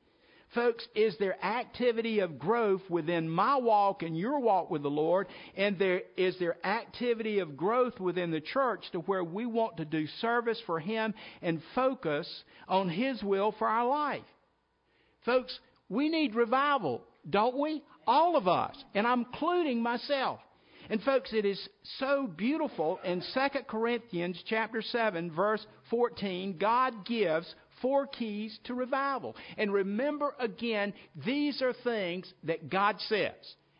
Folks, 0.54 0.86
is 0.94 1.14
there 1.18 1.42
activity 1.44 2.20
of 2.20 2.38
growth 2.38 2.80
within 2.88 3.28
my 3.28 3.56
walk 3.56 4.02
and 4.02 4.16
your 4.16 4.40
walk 4.40 4.70
with 4.70 4.82
the 4.82 4.90
Lord? 4.90 5.26
And 5.56 5.78
there 5.78 6.02
is 6.16 6.38
there 6.38 6.56
activity 6.66 7.38
of 7.38 7.56
growth 7.56 8.00
within 8.00 8.30
the 8.30 8.40
church 8.40 8.84
to 8.92 9.00
where 9.00 9.22
we 9.22 9.44
want 9.44 9.76
to 9.76 9.84
do 9.84 10.06
service 10.20 10.60
for 10.64 10.80
Him 10.80 11.14
and 11.42 11.62
focus 11.74 12.44
on 12.66 12.88
His 12.88 13.22
will 13.22 13.52
for 13.58 13.68
our 13.68 13.86
life? 13.86 14.24
Folks, 15.26 15.58
we 15.90 16.08
need 16.08 16.34
revival 16.34 17.02
don't 17.30 17.58
we? 17.58 17.82
All 18.06 18.36
of 18.36 18.48
us, 18.48 18.74
and 18.94 19.06
I'm 19.06 19.26
including 19.30 19.82
myself. 19.82 20.40
And 20.90 21.02
folks, 21.02 21.32
it 21.32 21.44
is 21.44 21.68
so 21.98 22.26
beautiful 22.26 22.98
in 23.04 23.22
2 23.34 23.40
Corinthians 23.68 24.42
chapter 24.46 24.80
7 24.80 25.30
verse 25.30 25.64
14, 25.90 26.56
God 26.58 27.04
gives 27.04 27.54
four 27.82 28.06
keys 28.06 28.58
to 28.64 28.74
revival. 28.74 29.36
And 29.56 29.72
remember 29.72 30.34
again, 30.38 30.94
these 31.26 31.60
are 31.62 31.74
things 31.84 32.32
that 32.44 32.70
God 32.70 32.96
says. 33.08 33.34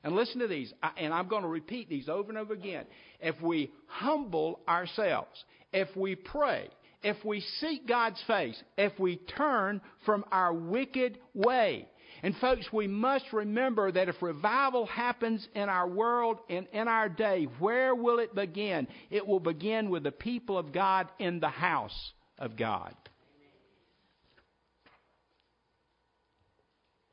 And 0.05 0.15
listen 0.15 0.41
to 0.41 0.47
these, 0.47 0.73
and 0.97 1.13
I'm 1.13 1.29
going 1.29 1.43
to 1.43 1.49
repeat 1.49 1.89
these 1.89 2.09
over 2.09 2.29
and 2.29 2.39
over 2.39 2.55
again. 2.55 2.85
If 3.21 3.41
we 3.43 3.73
humble 3.87 4.61
ourselves, 4.69 5.45
if 5.73 5.89
we 5.97 6.15
pray, 6.15 6.69
if 7.03 7.17
we 7.25 7.41
seek 7.61 7.87
God's 7.87 8.23
face, 8.27 8.61
if 8.77 8.99
we 8.99 9.17
turn 9.17 9.81
from 10.05 10.25
our 10.31 10.53
wicked 10.53 11.19
way. 11.35 11.89
And 12.23 12.37
folks, 12.37 12.73
we 12.73 12.89
must 12.89 13.33
remember 13.33 13.93
that 13.93 14.09
if 14.09 14.21
revival 14.21 14.87
happens 14.87 15.47
in 15.55 15.69
our 15.69 15.87
world 15.87 16.39
and 16.49 16.67
in 16.73 16.89
our 16.89 17.09
day, 17.09 17.45
where 17.59 17.95
will 17.95 18.19
it 18.19 18.35
begin? 18.35 18.89
It 19.11 19.27
will 19.27 19.41
begin 19.41 19.89
with 19.89 20.03
the 20.03 20.13
people 20.13 20.59
of 20.59 20.73
God 20.73 21.09
in 21.19 21.39
the 21.39 21.49
house 21.49 22.13
of 22.39 22.57
God. 22.57 22.95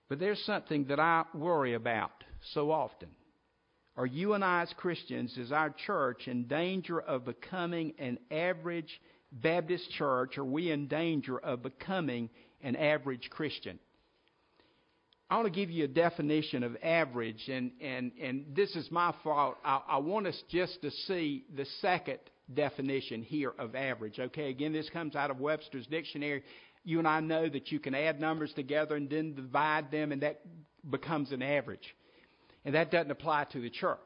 But 0.10 0.20
there's 0.20 0.44
something 0.46 0.86
that 0.86 1.00
I 1.00 1.26
worry 1.34 1.74
about 1.74 2.24
so 2.54 2.72
often. 2.72 3.10
Are 3.98 4.06
you 4.06 4.34
and 4.34 4.44
I, 4.44 4.62
as 4.62 4.74
Christians, 4.74 5.38
is 5.38 5.52
our 5.52 5.74
church 5.86 6.28
in 6.28 6.48
danger 6.48 7.00
of 7.00 7.26
becoming 7.26 7.94
an 7.98 8.20
average 8.30 9.02
Baptist 9.32 9.90
church? 9.92 10.38
Are 10.38 10.46
we 10.46 10.72
in 10.72 10.88
danger 10.88 11.40
of 11.40 11.64
becoming 11.64 12.30
an 12.62 12.76
average 12.76 13.30
Christian? 13.30 13.80
I 15.29 15.38
want 15.38 15.48
to 15.48 15.60
give 15.60 15.72
you 15.72 15.86
a 15.86 15.88
definition 15.88 16.63
of 16.63 16.77
average, 16.84 17.48
and, 17.48 17.72
and, 17.82 18.12
and 18.22 18.46
this 18.55 18.75
is 18.75 18.91
my 18.91 19.13
fault. 19.24 19.58
I, 19.65 19.82
I 19.88 19.98
want 19.98 20.27
us 20.27 20.39
just 20.50 20.82
to 20.84 20.91
see 20.91 21.46
the 21.55 21.65
second 21.82 22.20
definition 22.53 23.24
here 23.24 23.53
of 23.58 23.75
average. 23.75 24.20
Okay, 24.20 24.50
again, 24.50 24.72
this 24.72 24.89
comes 24.91 25.15
out 25.15 25.32
of 25.32 25.39
Webster's 25.39 25.88
Dictionary 25.88 26.44
you 26.86 27.00
and 27.00 27.08
I 27.08 27.20
know 27.20 27.50
that 27.50 27.72
you 27.72 27.79
can 27.79 27.96
add 27.96 28.22
numbers 28.22 28.53
together 28.53 28.96
and 28.96 29.10
then 29.10 29.34
divide 29.34 29.91
them, 29.91 30.12
and 30.12 30.22
that 30.22 30.41
becomes 30.89 31.32
an 31.32 31.41
average. 31.41 31.96
And 32.63 32.75
that 32.75 32.91
doesn't 32.91 33.12
apply 33.12 33.46
to 33.51 33.60
the 33.60 33.72
church. 33.72 34.00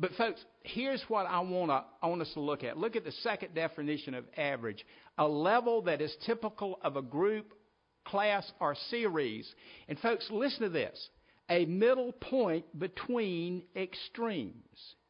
But, 0.00 0.12
folks, 0.12 0.44
here's 0.62 1.02
what 1.08 1.26
I, 1.26 1.40
wanna, 1.40 1.84
I 2.02 2.08
want 2.08 2.22
us 2.22 2.30
to 2.34 2.40
look 2.40 2.62
at. 2.62 2.76
Look 2.76 2.96
at 2.96 3.04
the 3.04 3.12
second 3.22 3.54
definition 3.54 4.14
of 4.14 4.24
average 4.36 4.84
a 5.16 5.26
level 5.26 5.82
that 5.82 6.00
is 6.00 6.14
typical 6.26 6.78
of 6.82 6.96
a 6.96 7.02
group, 7.02 7.54
class, 8.08 8.50
or 8.60 8.74
series. 8.90 9.52
And, 9.88 9.98
folks, 9.98 10.28
listen 10.30 10.62
to 10.62 10.68
this 10.68 11.08
a 11.50 11.64
middle 11.64 12.12
point 12.12 12.64
between 12.78 13.62
extremes. 13.74 14.54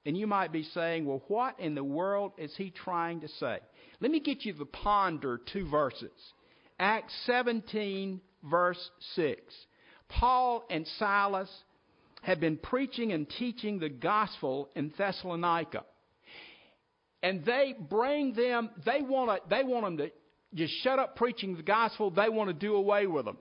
And 0.07 0.17
you 0.17 0.27
might 0.27 0.53
be 0.53 0.63
saying, 0.63 1.05
well, 1.05 1.23
what 1.29 1.59
in 1.59 1.75
the 1.75 1.85
world 1.85 2.33
is 2.39 2.55
he 2.57 2.71
trying 2.71 3.21
to 3.21 3.29
say? 3.29 3.59
Let 4.01 4.11
me 4.11 4.21
get 4.21 4.45
you 4.45 4.53
to 4.55 4.65
ponder 4.65 5.41
two 5.53 5.69
verses. 5.69 6.13
Acts 6.79 7.13
17, 7.27 8.21
verse 8.45 8.91
6. 9.17 9.41
Paul 10.09 10.65
and 10.71 10.87
Silas 10.99 11.51
had 12.23 12.41
been 12.41 12.57
preaching 12.57 13.13
and 13.13 13.29
teaching 13.29 13.79
the 13.79 13.89
gospel 13.89 14.71
in 14.75 14.93
Thessalonica. 14.97 15.85
And 17.23 17.45
they 17.45 17.75
bring 17.79 18.33
them, 18.35 18.71
they 18.87 19.03
want, 19.03 19.31
to, 19.31 19.49
they 19.51 19.65
want 19.65 19.85
them 19.85 19.97
to 19.99 20.11
just 20.55 20.73
shut 20.83 20.99
up 20.99 21.17
preaching 21.17 21.57
the 21.57 21.63
gospel. 21.63 22.11
They 22.11 22.29
want 22.29 22.49
to 22.49 22.55
do 22.55 22.75
away 22.75 23.07
with 23.07 23.25
them. 23.25 23.39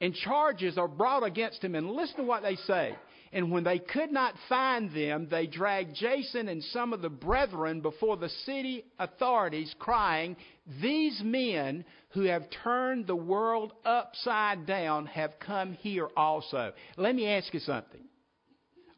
And 0.00 0.14
charges 0.14 0.78
are 0.78 0.88
brought 0.88 1.22
against 1.22 1.62
them. 1.62 1.74
And 1.74 1.90
listen 1.90 2.16
to 2.16 2.22
what 2.24 2.42
they 2.42 2.56
say. 2.56 2.96
And 3.32 3.50
when 3.50 3.64
they 3.64 3.78
could 3.78 4.12
not 4.12 4.34
find 4.48 4.92
them, 4.94 5.26
they 5.30 5.46
dragged 5.46 5.94
Jason 5.94 6.48
and 6.48 6.62
some 6.64 6.92
of 6.92 7.00
the 7.00 7.08
brethren 7.08 7.80
before 7.80 8.18
the 8.18 8.28
city 8.44 8.84
authorities, 8.98 9.74
crying, 9.78 10.36
These 10.82 11.22
men 11.24 11.84
who 12.10 12.22
have 12.22 12.42
turned 12.62 13.06
the 13.06 13.16
world 13.16 13.72
upside 13.86 14.66
down 14.66 15.06
have 15.06 15.38
come 15.40 15.72
here 15.72 16.08
also. 16.14 16.72
Let 16.98 17.14
me 17.14 17.26
ask 17.26 17.54
you 17.54 17.60
something. 17.60 18.02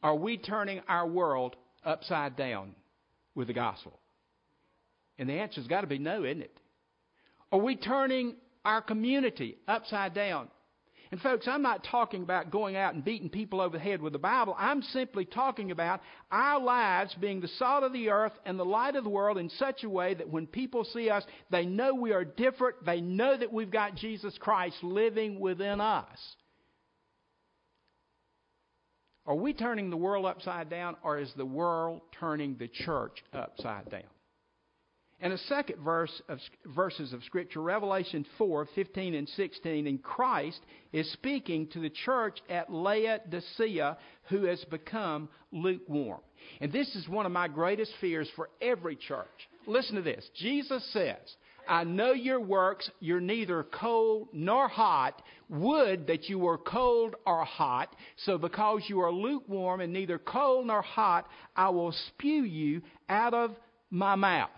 Are 0.03 0.17
we 0.17 0.37
turning 0.37 0.81
our 0.89 1.07
world 1.07 1.55
upside 1.85 2.37
down 2.37 2.75
with 3.37 3.47
the 3.47 3.55
gospel? 3.55 4.01
And 5.17 5.29
the 5.29 5.35
answer's 5.35 5.69
got 5.69 5.83
to 5.83 5.87
be 5.87 5.99
no, 5.99 6.25
isn't 6.25 6.43
it? 6.43 6.59
Are 7.53 7.59
we 7.59 7.77
turning 7.77 8.35
our 8.65 8.81
community 8.81 9.59
upside 9.69 10.15
down 10.15 10.49
and 11.15 11.21
folks, 11.21 11.47
I'm 11.47 11.63
not 11.63 11.85
talking 11.85 12.25
about 12.25 12.51
going 12.51 12.75
out 12.75 12.95
and 12.95 13.05
beating 13.05 13.29
people 13.29 13.61
over 13.61 13.77
the 13.77 13.83
head 13.85 14.03
with 14.03 14.13
the 14.13 14.19
Bible. 14.19 14.57
I'm 14.59 14.83
simply 14.83 15.25
talking 15.25 15.71
about 15.71 16.01
our 16.33 16.59
lives 16.59 17.15
being 17.21 17.41
the 17.41 17.47
salt 17.47 17.85
of 17.85 17.93
the 17.93 18.11
earth 18.11 18.33
and 18.45 18.59
the 18.59 18.65
light 18.65 18.97
of 18.97 19.05
the 19.05 19.11
world 19.11 19.39
in 19.39 19.49
such 19.51 19.85
a 19.85 19.89
way 19.89 20.15
that 20.15 20.29
when 20.29 20.49
people 20.49 20.83
see 20.85 21.11
us, 21.11 21.23
they 21.51 21.67
know 21.67 21.95
we 21.95 22.13
are 22.13 22.25
different. 22.25 22.85
They 22.85 23.01
know 23.01 23.37
that 23.37 23.53
we've 23.53 23.71
got 23.71 23.95
Jesus 23.95 24.37
Christ 24.41 24.83
living 24.83 25.39
within 25.39 25.81
us. 25.81 26.19
Are 29.25 29.37
we 29.37 29.53
turning 29.53 29.91
the 29.91 29.97
world 29.97 30.27
upside 30.27 30.69
down, 30.69 30.97
or 31.05 31.21
is 31.21 31.33
the 31.37 31.47
world 31.47 32.01
turning 32.19 32.57
the 32.59 32.67
church 32.67 33.23
upside 33.33 33.89
down? 33.89 34.03
And 35.25 35.33
a 35.33 35.39
second 35.39 35.83
verse 35.83 36.21
of 36.29 36.39
verses 36.67 37.15
of 37.15 37.25
Scripture, 37.25 37.63
Revelation 37.63 38.27
4, 38.37 38.69
15 38.75 39.15
and 39.15 39.27
16, 39.27 39.87
and 39.87 40.03
Christ 40.03 40.61
is 40.93 41.11
speaking 41.15 41.67
to 41.69 41.81
the 41.81 41.89
church 41.89 42.41
at 42.51 42.71
Laodicea 42.71 43.97
who 44.29 44.45
has 44.45 44.63
become 44.67 45.31
lukewarm. 45.51 46.21
And 46.61 46.71
this 46.71 46.95
is 46.95 47.09
one 47.09 47.25
of 47.25 47.33
my 47.33 47.49
greatest 47.49 47.93
fears 48.03 48.29
for 48.37 48.51
every 48.61 48.97
church. 48.97 49.49
Listen 49.67 49.97
to 49.97 50.03
this. 50.03 50.29
Jesus 50.39 50.87
says, 50.93 51.37
I 51.67 51.85
know 51.85 52.13
your 52.13 52.41
works, 52.41 52.91
you're 53.01 53.19
neither 53.19 53.63
cold 53.63 54.29
nor 54.35 54.69
hot. 54.69 55.23
Would 55.49 56.07
that 56.09 56.29
you 56.29 56.39
were 56.39 56.59
cold 56.59 57.15
or 57.25 57.47
hot. 57.47 57.97
So 58.27 58.37
because 58.37 58.83
you 58.89 59.01
are 59.01 59.11
lukewarm 59.11 59.81
and 59.81 59.91
neither 59.91 60.19
cold 60.19 60.67
nor 60.67 60.83
hot, 60.83 61.27
I 61.57 61.71
will 61.71 61.93
spew 62.09 62.45
you 62.45 62.83
out 63.09 63.33
of 63.33 63.53
my 63.91 64.17
mouth. 64.17 64.51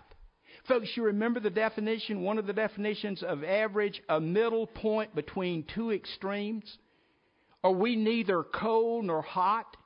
Folks, 0.67 0.89
you 0.95 1.03
remember 1.03 1.39
the 1.39 1.49
definition, 1.49 2.23
one 2.23 2.37
of 2.37 2.45
the 2.45 2.53
definitions 2.53 3.23
of 3.23 3.43
average, 3.43 4.01
a 4.09 4.19
middle 4.19 4.67
point 4.67 5.15
between 5.15 5.65
two 5.73 5.91
extremes? 5.91 6.77
Are 7.63 7.71
we 7.71 7.95
neither 7.95 8.43
cold 8.43 9.05
nor 9.05 9.21
hot? 9.21 9.77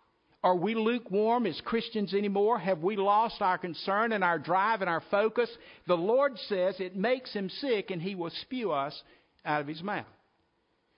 Are 0.44 0.56
we 0.56 0.74
lukewarm 0.74 1.46
as 1.46 1.62
Christians 1.62 2.16
anymore? 2.16 2.58
Have 2.58 2.80
we 2.80 2.96
lost 2.96 3.42
our 3.44 3.60
concern 3.60 4.12
and 4.12 4.24
our 4.24 4.40
drive 4.40 4.82
and 4.82 4.90
our 4.90 5.04
focus? 5.12 5.50
The 5.86 5.96
Lord 5.96 6.40
says 6.48 6.80
it 6.80 6.96
makes 6.96 7.32
him 7.32 7.50
sick 7.50 7.92
and 7.92 8.02
he 8.02 8.16
will 8.16 8.32
spew 8.42 8.72
us 8.72 9.00
out 9.46 9.62
of 9.62 9.68
his 9.68 9.84
mouth. 9.84 10.06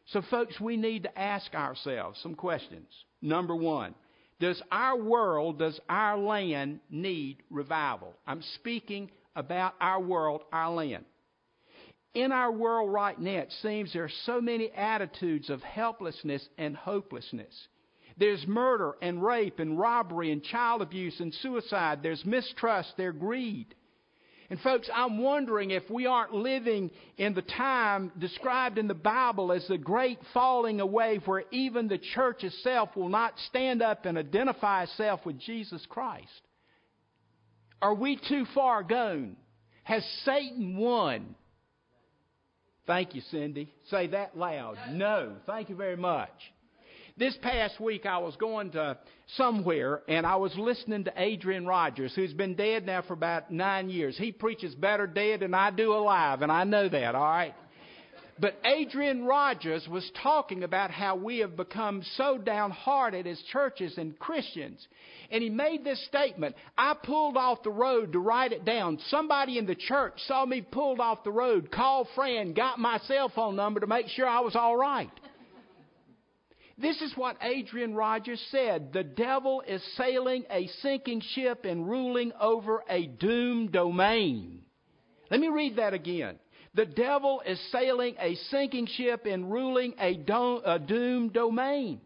So, 0.08 0.22
folks, 0.30 0.60
we 0.62 0.78
need 0.78 1.04
to 1.04 1.20
ask 1.20 1.54
ourselves 1.54 2.20
some 2.24 2.36
questions. 2.36 2.88
Number 3.22 3.56
one, 3.56 3.96
does 4.40 4.62
our 4.72 4.98
world, 4.98 5.60
does 5.60 5.80
our 5.90 6.18
land 6.18 6.80
need 6.90 7.44
revival? 7.50 8.14
I'm 8.26 8.42
speaking 8.56 9.12
about 9.36 9.74
our 9.80 10.00
world, 10.00 10.44
our 10.52 10.72
land. 10.72 11.06
In 12.14 12.32
our 12.32 12.52
world 12.52 12.92
right 12.92 13.20
now, 13.20 13.40
it 13.40 13.54
seems 13.62 13.92
there 13.92 14.04
are 14.04 14.12
so 14.26 14.40
many 14.40 14.72
attitudes 14.72 15.50
of 15.50 15.64
helplessness 15.64 16.48
and 16.58 16.76
hopelessness. 16.76 17.68
There's 18.18 18.46
murder 18.46 18.94
and 19.02 19.24
rape 19.24 19.60
and 19.60 19.80
robbery 19.80 20.32
and 20.32 20.44
child 20.44 20.84
abuse 20.84 21.20
and 21.20 21.34
suicide. 21.34 22.04
There's 22.04 22.24
mistrust, 22.24 22.94
there's 22.98 23.16
greed. 23.18 23.74
And 24.50 24.60
folks, 24.60 24.88
I'm 24.94 25.18
wondering 25.18 25.72
if 25.72 25.90
we 25.90 26.06
aren't 26.06 26.34
living 26.34 26.92
in 27.18 27.34
the 27.34 27.42
time 27.42 28.12
described 28.20 28.78
in 28.78 28.88
the 28.88 28.94
Bible 28.94 29.52
as 29.52 29.68
the 29.68 29.80
great 29.80 30.20
falling 30.32 30.80
away 30.80 31.20
where 31.26 31.46
even 31.50 31.88
the 31.88 31.98
church 31.98 32.44
itself 32.44 32.96
will 32.96 33.10
not 33.10 33.34
stand 33.48 33.82
up 33.82 34.06
and 34.06 34.16
identify 34.16 34.84
itself 34.84 35.26
with 35.26 35.40
Jesus 35.40 35.84
Christ. 35.90 36.30
Are 37.84 37.94
we 37.94 38.18
too 38.30 38.46
far 38.56 38.82
gone? 38.82 39.36
Has 39.84 40.06
Satan 40.24 40.78
won? 40.78 41.36
Thank 42.88 43.14
you, 43.14 43.22
Cindy. 43.30 43.74
Say 43.90 44.08
that 44.08 44.38
loud. 44.38 44.78
No. 44.92 45.34
Thank 45.46 45.70
you 45.70 45.76
very 45.76 45.98
much. 45.98 46.32
This 47.18 47.38
past 47.42 47.82
week, 47.82 48.06
I 48.06 48.20
was 48.20 48.38
going 48.38 48.72
to 48.72 48.98
somewhere 49.36 50.02
and 50.08 50.26
I 50.26 50.38
was 50.38 50.56
listening 50.58 51.04
to 51.04 51.14
Adrian 51.16 51.66
Rogers, 51.66 52.14
who's 52.16 52.34
been 52.34 52.56
dead 52.56 52.86
now 52.86 53.02
for 53.02 53.14
about 53.14 53.52
nine 53.52 53.90
years. 53.90 54.18
He 54.18 54.32
preaches 54.32 54.74
better 54.76 55.06
dead 55.06 55.42
than 55.42 55.54
I 55.54 55.70
do 55.70 55.94
alive, 55.94 56.42
and 56.42 56.52
I 56.52 56.64
know 56.64 56.88
that, 56.88 57.16
all 57.16 57.22
right? 57.22 57.54
But 58.40 58.56
Adrian 58.66 59.26
Rogers 59.26 59.88
was 59.88 60.10
talking 60.24 60.64
about 60.64 60.90
how 60.90 61.16
we 61.16 61.40
have 61.40 61.56
become 61.56 62.02
so 62.16 62.38
downhearted 62.38 63.28
as 63.28 63.40
churches 63.52 63.98
and 63.98 64.18
Christians. 64.18 64.88
And 65.30 65.44
he 65.44 65.50
made 65.50 65.84
this 65.84 66.04
statement 66.08 66.56
I 66.78 66.96
pulled 67.04 67.38
off 67.38 67.62
the 67.64 67.70
road 67.70 68.14
to 68.14 68.20
write 68.20 68.52
it 68.52 68.66
down. 68.66 68.98
Somebody 69.10 69.60
in 69.60 69.68
the 69.68 69.76
church 69.76 70.14
saw 70.28 70.46
me 70.46 70.62
pulled 70.62 71.00
off 71.00 71.24
the 71.24 71.32
road, 71.32 71.72
called 71.72 72.08
friend, 72.16 72.56
got 72.56 72.80
my 72.80 72.98
cell 73.08 73.30
phone 73.30 73.56
number 73.56 73.80
to 73.80 73.88
make 73.88 74.08
sure 74.08 74.28
I 74.28 74.40
was 74.40 74.56
all 74.56 74.76
right. 74.76 75.12
This 76.76 77.00
is 77.02 77.14
what 77.16 77.38
Adrian 77.42 77.94
Rogers 77.94 78.44
said. 78.50 78.94
The 78.94 79.04
devil 79.04 79.62
is 79.68 79.84
sailing 79.96 80.44
a 80.50 80.68
sinking 80.82 81.22
ship 81.22 81.66
and 81.66 81.88
ruling 81.88 82.32
over 82.42 82.84
a 82.90 83.06
doomed 83.06 83.72
domain. 83.72 84.64
Let 85.30 85.40
me 85.40 85.50
read 85.50 85.76
that 85.76 85.94
again. 85.94 86.40
The 86.76 86.86
devil 86.86 87.42
is 87.46 87.60
sailing 87.72 88.16
a 88.20 88.36
sinking 88.50 88.88
ship 88.88 89.26
and 89.26 89.52
ruling 89.52 89.94
a, 90.00 90.16
do- 90.16 90.62
a 90.66 90.80
doomed 90.80 91.34
domain. 91.34 92.02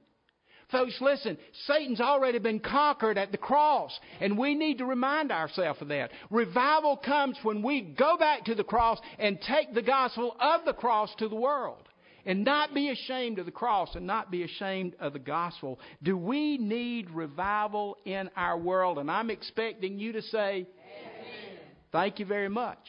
Folks, 0.71 0.97
listen, 0.99 1.37
Satan's 1.65 2.01
already 2.01 2.39
been 2.39 2.59
conquered 2.59 3.17
at 3.17 3.31
the 3.31 3.37
cross, 3.37 3.97
and 4.19 4.37
we 4.37 4.53
need 4.53 4.79
to 4.79 4.85
remind 4.85 5.31
ourselves 5.31 5.81
of 5.81 5.87
that. 5.87 6.11
Revival 6.29 6.97
comes 6.97 7.37
when 7.43 7.63
we 7.63 7.81
go 7.81 8.17
back 8.17 8.43
to 8.45 8.55
the 8.55 8.65
cross 8.65 8.99
and 9.17 9.39
take 9.41 9.73
the 9.73 9.81
gospel 9.81 10.35
of 10.41 10.65
the 10.65 10.73
cross 10.73 11.13
to 11.19 11.29
the 11.29 11.35
world. 11.35 11.83
And 12.25 12.43
not 12.43 12.73
be 12.73 12.89
ashamed 12.89 13.39
of 13.39 13.45
the 13.45 13.53
cross 13.53 13.95
and 13.95 14.05
not 14.05 14.29
be 14.29 14.43
ashamed 14.43 14.95
of 14.99 15.13
the 15.13 15.19
gospel. 15.19 15.79
Do 16.03 16.17
we 16.17 16.57
need 16.57 17.09
revival 17.09 17.95
in 18.03 18.29
our 18.35 18.57
world? 18.57 18.97
And 18.97 19.09
I'm 19.09 19.29
expecting 19.29 19.97
you 19.97 20.11
to 20.11 20.21
say, 20.21 20.67
Amen. 20.67 21.59
Thank 21.93 22.19
you 22.19 22.25
very 22.25 22.49
much. 22.49 22.79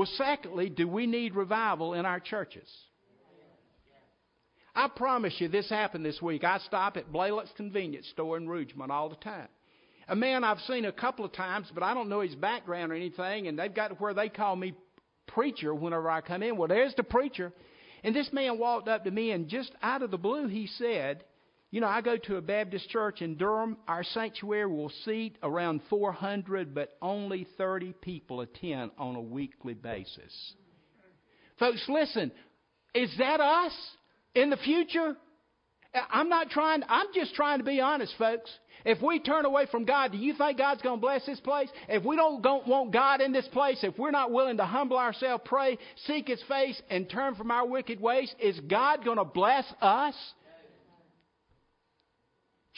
Well, 0.00 0.08
secondly, 0.16 0.70
do 0.70 0.88
we 0.88 1.06
need 1.06 1.34
revival 1.34 1.92
in 1.92 2.06
our 2.06 2.20
churches? 2.20 2.66
I 4.74 4.88
promise 4.88 5.34
you, 5.38 5.48
this 5.48 5.68
happened 5.68 6.06
this 6.06 6.22
week. 6.22 6.42
I 6.42 6.56
stop 6.60 6.96
at 6.96 7.12
Blaylock's 7.12 7.52
convenience 7.54 8.08
store 8.08 8.38
in 8.38 8.48
Rougemont 8.48 8.88
all 8.88 9.10
the 9.10 9.16
time. 9.16 9.48
A 10.08 10.16
man 10.16 10.42
I've 10.42 10.60
seen 10.60 10.86
a 10.86 10.90
couple 10.92 11.26
of 11.26 11.34
times, 11.34 11.66
but 11.74 11.82
I 11.82 11.92
don't 11.92 12.08
know 12.08 12.22
his 12.22 12.34
background 12.34 12.92
or 12.92 12.94
anything, 12.94 13.46
and 13.46 13.58
they've 13.58 13.74
got 13.74 14.00
where 14.00 14.14
they 14.14 14.30
call 14.30 14.56
me 14.56 14.72
preacher 15.26 15.74
whenever 15.74 16.08
I 16.08 16.22
come 16.22 16.42
in. 16.42 16.56
Well, 16.56 16.68
there's 16.68 16.94
the 16.94 17.02
preacher. 17.02 17.52
And 18.02 18.16
this 18.16 18.32
man 18.32 18.58
walked 18.58 18.88
up 18.88 19.04
to 19.04 19.10
me, 19.10 19.32
and 19.32 19.48
just 19.48 19.70
out 19.82 20.00
of 20.00 20.10
the 20.10 20.16
blue, 20.16 20.46
he 20.46 20.66
said, 20.66 21.24
You 21.70 21.80
know, 21.80 21.86
I 21.86 22.00
go 22.00 22.16
to 22.16 22.36
a 22.36 22.40
Baptist 22.40 22.88
church 22.90 23.22
in 23.22 23.36
Durham. 23.36 23.76
Our 23.86 24.02
sanctuary 24.02 24.66
will 24.66 24.90
seat 25.04 25.36
around 25.42 25.82
400, 25.88 26.74
but 26.74 26.96
only 27.00 27.46
30 27.56 27.92
people 28.00 28.40
attend 28.40 28.90
on 28.98 29.14
a 29.14 29.20
weekly 29.20 29.74
basis. 29.74 30.54
Folks, 31.58 31.84
listen, 31.88 32.32
is 32.94 33.14
that 33.18 33.40
us? 33.40 33.72
in 34.34 34.50
the 34.50 34.56
future, 34.58 35.16
I'm 36.10 36.28
not 36.28 36.50
trying, 36.50 36.82
I'm 36.88 37.06
just 37.14 37.34
trying 37.34 37.58
to 37.58 37.64
be 37.64 37.80
honest, 37.80 38.14
folks. 38.16 38.50
If 38.84 39.02
we 39.02 39.18
turn 39.18 39.44
away 39.44 39.66
from 39.70 39.84
God, 39.84 40.12
do 40.12 40.18
you 40.18 40.34
think 40.34 40.56
God's 40.56 40.80
going 40.80 40.98
to 40.98 41.00
bless 41.00 41.26
this 41.26 41.40
place? 41.40 41.68
If 41.88 42.04
we 42.04 42.16
don't, 42.16 42.42
want 42.66 42.92
God 42.92 43.20
in 43.20 43.32
this 43.32 43.48
place, 43.48 43.78
if 43.82 43.98
we're 43.98 44.10
not 44.10 44.30
willing 44.30 44.56
to 44.58 44.64
humble 44.64 44.96
ourselves, 44.96 45.42
pray, 45.44 45.78
seek 46.06 46.28
His 46.28 46.42
face, 46.48 46.80
and 46.88 47.10
turn 47.10 47.34
from 47.34 47.50
our 47.50 47.66
wicked 47.66 48.00
ways, 48.00 48.32
is 48.40 48.58
God 48.60 49.04
going 49.04 49.18
to 49.18 49.24
bless 49.24 49.64
us? 49.82 50.14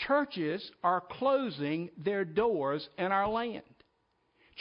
Churches 0.07 0.71
are 0.83 1.01
closing 1.01 1.91
their 1.97 2.25
doors 2.25 2.89
in 2.99 3.13
our 3.13 3.29
land. 3.29 3.63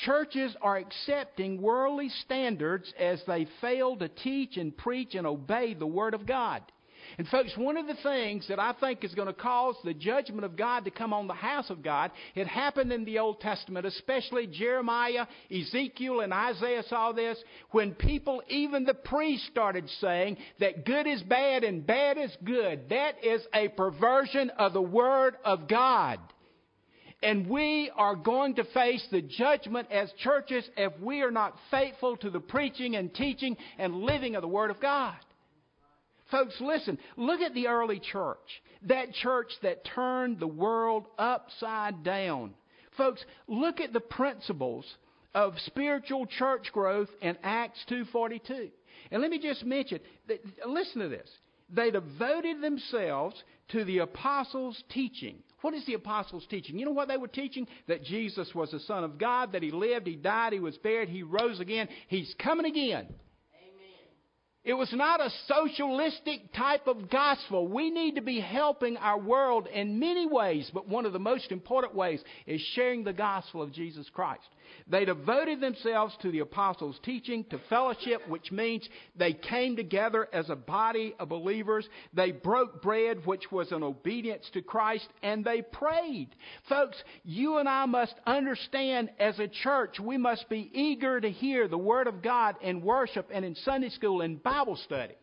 Churches 0.06 0.56
are 0.62 0.78
accepting 0.78 1.62
worldly 1.62 2.10
standards 2.10 2.94
as 2.98 3.22
they 3.28 3.48
fail 3.60 3.96
to 3.98 4.08
teach 4.08 4.58
and 4.58 4.76
preach 4.76 5.16
and 5.16 5.28
obey 5.28 5.74
the 5.74 5.88
Word 5.88 6.14
of 6.14 6.26
God. 6.26 6.64
And, 7.18 7.28
folks, 7.28 7.52
one 7.58 7.78
of 7.78 7.88
the 7.88 7.98
things 8.02 8.48
that 8.48 8.60
I 8.60 8.74
think 8.80 9.04
is 9.04 9.14
going 9.14 9.28
to 9.28 9.34
cause 9.34 9.76
the 9.84 9.94
judgment 9.94 10.46
of 10.46 10.56
God 10.56 10.86
to 10.86 10.92
come 10.92 11.14
on 11.14 11.28
the 11.28 11.34
house 11.34 11.70
of 11.70 11.84
God, 11.84 12.12
it 12.36 12.48
happened 12.48 12.92
in 12.92 13.06
the 13.06 13.20
Old 13.20 13.40
Testament, 13.42 13.86
especially 13.86 14.48
Jeremiah, 14.48 15.26
Ezekiel, 15.52 16.22
and 16.22 16.34
Isaiah 16.34 16.84
saw 16.88 17.12
this, 17.12 17.38
when 17.72 17.94
people, 17.94 18.42
even 18.48 18.86
the 18.86 18.94
priests, 18.94 19.48
started 19.52 19.90
saying 20.00 20.38
that 20.60 20.86
good 20.86 21.08
is 21.08 21.22
bad 21.24 21.64
and 21.64 21.86
bad 21.86 22.18
is 22.18 22.36
good. 22.44 22.90
That 22.90 23.24
is 23.24 23.42
a 23.54 23.68
perversion 23.70 24.50
of 24.52 24.74
the 24.74 24.82
Word 24.82 25.36
of 25.44 25.68
God. 25.68 26.20
And 27.24 27.48
we 27.48 27.92
are 27.96 28.16
going 28.16 28.56
to 28.56 28.64
face 28.64 29.06
the 29.12 29.22
judgment 29.22 29.92
as 29.92 30.12
churches 30.24 30.68
if 30.76 30.92
we 31.00 31.22
are 31.22 31.30
not 31.30 31.56
faithful 31.70 32.18
to 32.18 32.32
the 32.32 32.40
preaching 32.40 32.96
and 32.96 33.14
teaching 33.14 33.58
and 33.78 33.94
living 33.96 34.36
of 34.36 34.42
the 34.42 34.48
Word 34.48 34.72
of 34.72 34.82
God. 34.82 35.16
Folks, 36.32 36.56
listen. 36.62 36.98
Look 37.18 37.42
at 37.42 37.54
the 37.54 37.68
early 37.68 38.00
church. 38.00 38.38
That 38.84 39.14
church 39.14 39.52
that 39.62 39.86
turned 39.86 40.40
the 40.40 40.48
world 40.48 41.06
upside 41.20 42.04
down. 42.04 42.54
Folks, 42.98 43.24
look 43.48 43.80
at 43.80 43.94
the 43.94 44.00
principles 44.00 44.86
of 45.34 45.54
spiritual 45.66 46.26
church 46.26 46.72
growth 46.74 47.10
in 47.22 47.38
Acts 47.44 47.84
2:42. 47.90 48.72
And 49.12 49.22
let 49.22 49.32
me 49.32 49.40
just 49.40 49.66
mention, 49.66 50.00
listen 50.66 51.02
to 51.02 51.10
this. 51.10 51.30
They 51.70 51.92
devoted 51.92 52.62
themselves 52.62 53.42
to 53.70 53.86
the 53.86 54.00
apostles' 54.00 54.84
teaching. 54.90 55.42
What 55.62 55.74
is 55.74 55.86
the 55.86 55.94
apostles' 55.94 56.46
teaching? 56.48 56.78
You 56.78 56.86
know 56.86 56.92
what 56.92 57.08
they 57.08 57.18
were 57.18 57.28
teaching? 57.28 57.68
That 57.88 58.04
Jesus 58.04 58.54
was 58.54 58.72
the 58.72 58.80
Son 58.82 59.04
of 59.04 59.18
God, 59.18 59.54
that 59.54 59.64
He 59.64 59.72
lived, 59.72 60.08
He 60.08 60.16
died, 60.16 60.54
He 60.54 60.60
was 60.60 60.78
buried, 60.78 61.08
He 61.08 61.24
rose 61.24 61.60
again, 61.60 61.88
He's 62.08 62.34
coming 62.40 62.66
again. 62.66 63.14
It 64.64 64.76
was 64.76 64.94
not 64.94 65.20
a 65.20 65.32
socialistic 65.48 66.54
type 66.54 66.86
of 66.86 67.10
gospel. 67.10 67.68
We 67.68 67.90
need 67.90 68.16
to 68.16 68.22
be 68.22 68.40
helping 68.40 68.96
our 68.98 69.18
world 69.20 69.68
in 69.68 70.00
many 70.00 70.28
ways, 70.28 70.70
but 70.72 70.88
one 70.88 71.08
of 71.08 71.14
the 71.14 71.20
most 71.20 71.52
important 71.52 71.96
ways 71.96 72.24
is 72.46 72.62
sharing 72.76 73.04
the 73.04 73.12
gospel 73.12 73.64
of 73.64 73.74
Jesus 73.74 74.08
Christ. 74.14 74.48
They 74.88 75.06
devoted 75.06 75.62
themselves 75.62 76.16
to 76.22 76.32
the 76.32 76.40
apostles' 76.40 77.00
teaching, 77.04 77.44
to 77.46 77.60
fellowship, 77.70 78.22
which 78.28 78.52
means 78.52 78.88
they 79.16 79.34
came 79.34 79.76
together 79.76 80.28
as 80.32 80.50
a 80.50 80.56
body 80.56 81.14
of 81.20 81.30
believers. 81.30 81.88
They 82.14 82.32
broke 82.32 82.82
bread, 82.82 83.26
which 83.26 83.52
was 83.52 83.72
an 83.72 83.84
obedience 83.84 84.50
to 84.54 84.62
Christ, 84.62 85.08
and 85.24 85.44
they 85.44 85.62
prayed. 85.62 86.30
Folks, 86.70 87.02
you 87.24 87.58
and 87.58 87.68
I 87.68 87.86
must 87.86 88.16
understand 88.26 89.10
as 89.20 89.40
a 89.40 89.48
church, 89.48 90.00
we 90.00 90.18
must 90.18 90.48
be 90.50 90.70
eager 90.74 91.20
to 91.20 91.30
hear 91.30 91.68
the 91.68 91.78
Word 91.78 92.08
of 92.08 92.22
God 92.22 92.56
in 92.62 92.82
worship 92.82 93.30
and 93.34 93.44
in 93.44 93.56
Sunday 93.56 93.90
school 93.90 94.22
and 94.22 94.42
Bible 94.52 94.76
study. 94.76 95.14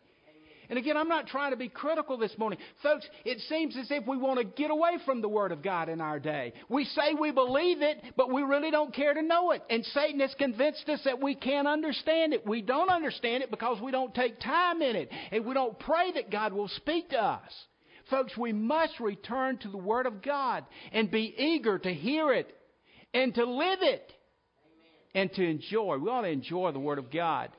And 0.69 0.77
again, 0.77 0.97
I'm 0.97 1.07
not 1.07 1.25
trying 1.25 1.49
to 1.49 1.57
be 1.57 1.67
critical 1.67 2.17
this 2.17 2.37
morning. 2.37 2.59
Folks, 2.83 3.07
it 3.25 3.39
seems 3.49 3.75
as 3.75 3.89
if 3.89 4.05
we 4.07 4.17
want 4.17 4.37
to 4.37 4.45
get 4.45 4.69
away 4.69 4.97
from 5.03 5.19
the 5.19 5.27
Word 5.27 5.51
of 5.51 5.63
God 5.63 5.89
in 5.89 5.99
our 5.99 6.19
day. 6.19 6.53
We 6.69 6.85
say 6.85 7.15
we 7.19 7.31
believe 7.31 7.81
it, 7.81 8.03
but 8.15 8.31
we 8.31 8.43
really 8.43 8.69
don't 8.69 8.93
care 8.93 9.15
to 9.15 9.21
know 9.23 9.49
it. 9.51 9.63
And 9.69 9.83
Satan 9.85 10.19
has 10.19 10.33
convinced 10.37 10.87
us 10.87 11.01
that 11.05 11.19
we 11.19 11.33
can't 11.33 11.67
understand 11.67 12.33
it. 12.33 12.45
We 12.45 12.61
don't 12.61 12.91
understand 12.91 13.41
it 13.41 13.49
because 13.49 13.81
we 13.81 13.91
don't 13.91 14.13
take 14.13 14.39
time 14.39 14.83
in 14.83 14.95
it. 14.95 15.09
And 15.31 15.43
we 15.43 15.55
don't 15.55 15.77
pray 15.79 16.11
that 16.13 16.29
God 16.29 16.53
will 16.53 16.67
speak 16.67 17.09
to 17.09 17.23
us. 17.23 17.51
Folks, 18.11 18.37
we 18.37 18.53
must 18.53 18.99
return 18.99 19.57
to 19.59 19.69
the 19.69 19.77
Word 19.77 20.05
of 20.05 20.21
God 20.21 20.65
and 20.91 21.09
be 21.09 21.33
eager 21.35 21.79
to 21.79 21.91
hear 21.91 22.31
it 22.31 22.55
and 23.15 23.33
to 23.33 23.43
live 23.43 23.79
it 23.81 24.13
and 25.15 25.33
to 25.33 25.43
enjoy. 25.43 25.97
We 25.97 26.09
ought 26.09 26.21
to 26.21 26.29
enjoy 26.29 26.71
the 26.71 26.79
Word 26.79 26.99
of 26.99 27.11
God. 27.11 27.49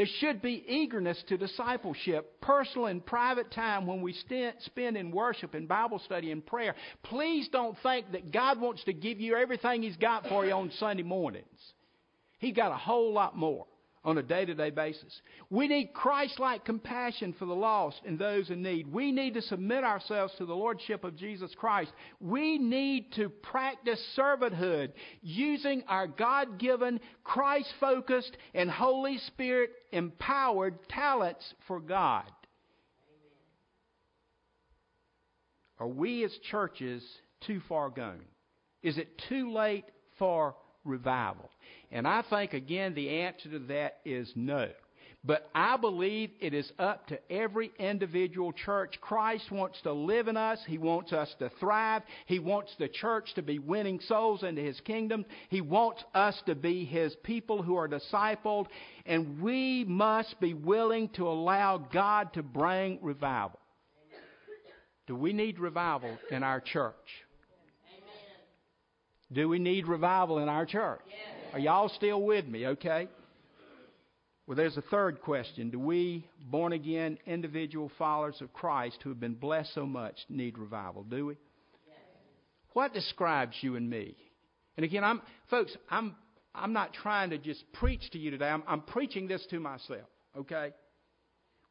There 0.00 0.08
should 0.18 0.40
be 0.40 0.64
eagerness 0.66 1.22
to 1.28 1.36
discipleship, 1.36 2.40
personal 2.40 2.86
and 2.86 3.04
private 3.04 3.50
time 3.50 3.86
when 3.86 4.00
we 4.00 4.14
spend 4.14 4.96
in 4.96 5.10
worship 5.10 5.52
and 5.52 5.68
Bible 5.68 5.98
study 5.98 6.32
and 6.32 6.46
prayer. 6.46 6.74
Please 7.02 7.50
don't 7.52 7.76
think 7.82 8.10
that 8.12 8.32
God 8.32 8.58
wants 8.58 8.82
to 8.84 8.94
give 8.94 9.20
you 9.20 9.36
everything 9.36 9.82
He's 9.82 9.98
got 9.98 10.26
for 10.26 10.46
you 10.46 10.52
on 10.52 10.70
Sunday 10.78 11.02
mornings. 11.02 11.44
He's 12.38 12.56
got 12.56 12.72
a 12.72 12.78
whole 12.78 13.12
lot 13.12 13.36
more 13.36 13.66
on 14.04 14.16
a 14.16 14.22
day 14.22 14.44
to 14.44 14.54
day 14.54 14.70
basis. 14.70 15.20
We 15.50 15.68
need 15.68 15.92
Christ 15.92 16.38
like 16.38 16.64
compassion 16.64 17.34
for 17.38 17.44
the 17.44 17.54
lost 17.54 18.00
and 18.06 18.18
those 18.18 18.48
in 18.50 18.62
need. 18.62 18.90
We 18.90 19.12
need 19.12 19.34
to 19.34 19.42
submit 19.42 19.84
ourselves 19.84 20.32
to 20.38 20.46
the 20.46 20.54
Lordship 20.54 21.04
of 21.04 21.16
Jesus 21.16 21.54
Christ. 21.54 21.92
We 22.18 22.58
need 22.58 23.12
to 23.14 23.28
practice 23.28 24.00
servanthood 24.16 24.92
using 25.20 25.82
our 25.86 26.06
God 26.06 26.58
given, 26.58 27.00
Christ 27.24 27.72
focused, 27.78 28.36
and 28.54 28.70
Holy 28.70 29.18
Spirit 29.18 29.70
empowered 29.92 30.78
talents 30.88 31.54
for 31.66 31.78
God. 31.78 32.24
Are 35.78 35.88
we 35.88 36.24
as 36.24 36.32
churches 36.50 37.02
too 37.46 37.60
far 37.68 37.90
gone? 37.90 38.20
Is 38.82 38.98
it 38.98 39.20
too 39.28 39.52
late 39.52 39.84
for 40.18 40.54
revival? 40.84 41.50
And 41.90 42.06
I 42.06 42.22
think, 42.28 42.52
again, 42.54 42.94
the 42.94 43.08
answer 43.22 43.50
to 43.50 43.58
that 43.60 43.98
is 44.04 44.32
no. 44.34 44.68
But 45.22 45.50
I 45.54 45.76
believe 45.76 46.30
it 46.40 46.54
is 46.54 46.72
up 46.78 47.06
to 47.08 47.18
every 47.30 47.72
individual 47.78 48.54
church. 48.54 48.98
Christ 49.02 49.50
wants 49.50 49.78
to 49.82 49.92
live 49.92 50.28
in 50.28 50.38
us. 50.38 50.58
He 50.66 50.78
wants 50.78 51.12
us 51.12 51.34
to 51.40 51.50
thrive. 51.60 52.02
He 52.24 52.38
wants 52.38 52.74
the 52.78 52.88
church 52.88 53.34
to 53.34 53.42
be 53.42 53.58
winning 53.58 54.00
souls 54.00 54.42
into 54.42 54.62
His 54.62 54.80
kingdom. 54.80 55.26
He 55.50 55.60
wants 55.60 56.02
us 56.14 56.40
to 56.46 56.54
be 56.54 56.86
His 56.86 57.14
people 57.22 57.62
who 57.62 57.76
are 57.76 57.88
discipled. 57.88 58.68
And 59.04 59.42
we 59.42 59.84
must 59.84 60.40
be 60.40 60.54
willing 60.54 61.10
to 61.10 61.28
allow 61.28 61.76
God 61.76 62.32
to 62.32 62.42
bring 62.42 62.98
revival. 63.02 63.58
Do 65.06 65.16
we 65.16 65.34
need 65.34 65.58
revival 65.58 66.16
in 66.30 66.42
our 66.42 66.60
church? 66.60 66.94
Do 69.32 69.48
we 69.48 69.58
need 69.58 69.86
revival 69.86 70.38
in 70.38 70.48
our 70.48 70.66
church? 70.66 71.00
Are 71.52 71.58
y'all 71.58 71.88
still 71.88 72.22
with 72.22 72.46
me, 72.46 72.66
okay? 72.66 73.08
Well, 74.46 74.56
there's 74.56 74.76
a 74.76 74.82
third 74.82 75.20
question. 75.20 75.70
Do 75.70 75.78
we, 75.78 76.26
born 76.50 76.72
again 76.72 77.18
individual 77.26 77.90
followers 77.96 78.40
of 78.40 78.52
Christ 78.52 78.98
who 79.02 79.10
have 79.10 79.20
been 79.20 79.34
blessed 79.34 79.72
so 79.74 79.86
much, 79.86 80.16
need 80.28 80.58
revival? 80.58 81.04
Do 81.04 81.26
we? 81.26 81.34
Yes. 81.86 81.98
What 82.72 82.92
describes 82.92 83.54
you 83.60 83.76
and 83.76 83.88
me? 83.88 84.16
And 84.76 84.84
again, 84.84 85.04
I'm, 85.04 85.22
folks, 85.50 85.76
I'm, 85.88 86.16
I'm 86.52 86.72
not 86.72 86.92
trying 86.92 87.30
to 87.30 87.38
just 87.38 87.62
preach 87.74 88.10
to 88.10 88.18
you 88.18 88.32
today. 88.32 88.48
I'm, 88.48 88.64
I'm 88.66 88.80
preaching 88.80 89.28
this 89.28 89.46
to 89.50 89.60
myself, 89.60 90.08
okay? 90.36 90.72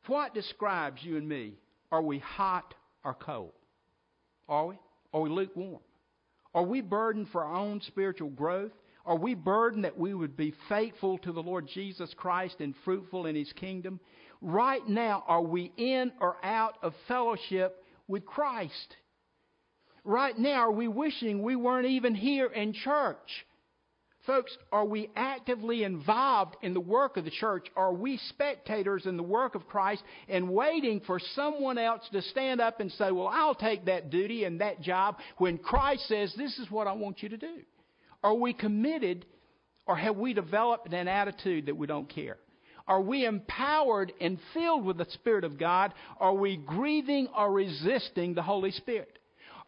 What 0.08 0.34
describes 0.34 1.04
you 1.04 1.18
and 1.18 1.28
me? 1.28 1.56
Are 1.92 2.02
we 2.02 2.20
hot 2.20 2.74
or 3.04 3.14
cold? 3.14 3.52
Are 4.48 4.68
we? 4.68 4.76
Are 5.14 5.22
we 5.22 5.30
lukewarm? 5.30 5.80
Are 6.54 6.64
we 6.64 6.82
burdened 6.82 7.28
for 7.30 7.44
our 7.44 7.56
own 7.56 7.82
spiritual 7.82 8.30
growth? 8.30 8.72
Are 9.06 9.18
we 9.18 9.34
burdened 9.34 9.86
that 9.86 9.98
we 9.98 10.14
would 10.14 10.36
be 10.36 10.54
faithful 10.68 11.18
to 11.20 11.32
the 11.32 11.42
Lord 11.42 11.68
Jesus 11.68 12.14
Christ 12.16 12.58
and 12.60 12.74
fruitful 12.84 13.26
in 13.26 13.36
His 13.36 13.52
kingdom? 13.54 14.00
Right 14.42 14.88
now, 14.88 15.24
are 15.28 15.42
we 15.42 15.72
in 15.78 16.12
or 16.20 16.38
out 16.44 16.78
of 16.82 16.94
fellowship 17.08 17.84
with 18.08 18.26
Christ? 18.26 18.96
Right 20.04 20.38
now, 20.38 20.62
are 20.62 20.72
we 20.72 20.88
wishing 20.88 21.44
we 21.44 21.56
weren't 21.56 21.88
even 21.88 22.16
here 22.16 22.48
in 22.48 22.74
church? 22.74 23.46
Folks, 24.30 24.56
are 24.72 24.86
we 24.86 25.10
actively 25.16 25.84
involved 25.84 26.56
in 26.62 26.76
the 26.76 26.80
work 26.80 27.18
of 27.18 27.26
the 27.26 27.32
church? 27.32 27.66
Are 27.76 27.92
we 27.92 28.18
spectators 28.30 29.08
in 29.08 29.18
the 29.18 29.24
work 29.24 29.56
of 29.56 29.68
Christ 29.68 30.04
and 30.28 30.52
waiting 30.52 31.02
for 31.08 31.20
someone 31.34 31.80
else 31.80 32.08
to 32.12 32.22
stand 32.22 32.62
up 32.62 32.80
and 32.80 32.92
say, 32.92 33.10
Well, 33.10 33.28
I'll 33.28 33.56
take 33.56 33.86
that 33.86 34.12
duty 34.12 34.44
and 34.44 34.62
that 34.62 34.82
job 34.82 35.18
when 35.40 35.58
Christ 35.58 36.08
says, 36.08 36.32
This 36.38 36.60
is 36.60 36.70
what 36.70 36.86
I 36.86 36.94
want 36.94 37.24
you 37.24 37.30
to 37.30 37.38
do? 37.38 37.56
Are 38.24 38.36
we 38.36 38.54
committed 38.54 39.26
or 39.88 39.96
have 39.96 40.16
we 40.16 40.36
developed 40.36 40.94
an 40.94 41.08
attitude 41.08 41.66
that 41.66 41.76
we 41.76 41.88
don't 41.88 42.08
care? 42.08 42.38
Are 42.88 43.02
we 43.02 43.26
empowered 43.26 44.14
and 44.22 44.38
filled 44.54 44.86
with 44.86 45.00
the 45.00 45.08
Spirit 45.10 45.44
of 45.44 45.58
God? 45.58 45.92
Are 46.20 46.36
we 46.36 46.56
grieving 46.56 47.30
or 47.36 47.52
resisting 47.52 48.36
the 48.36 48.44
Holy 48.44 48.74
Spirit? 48.74 49.18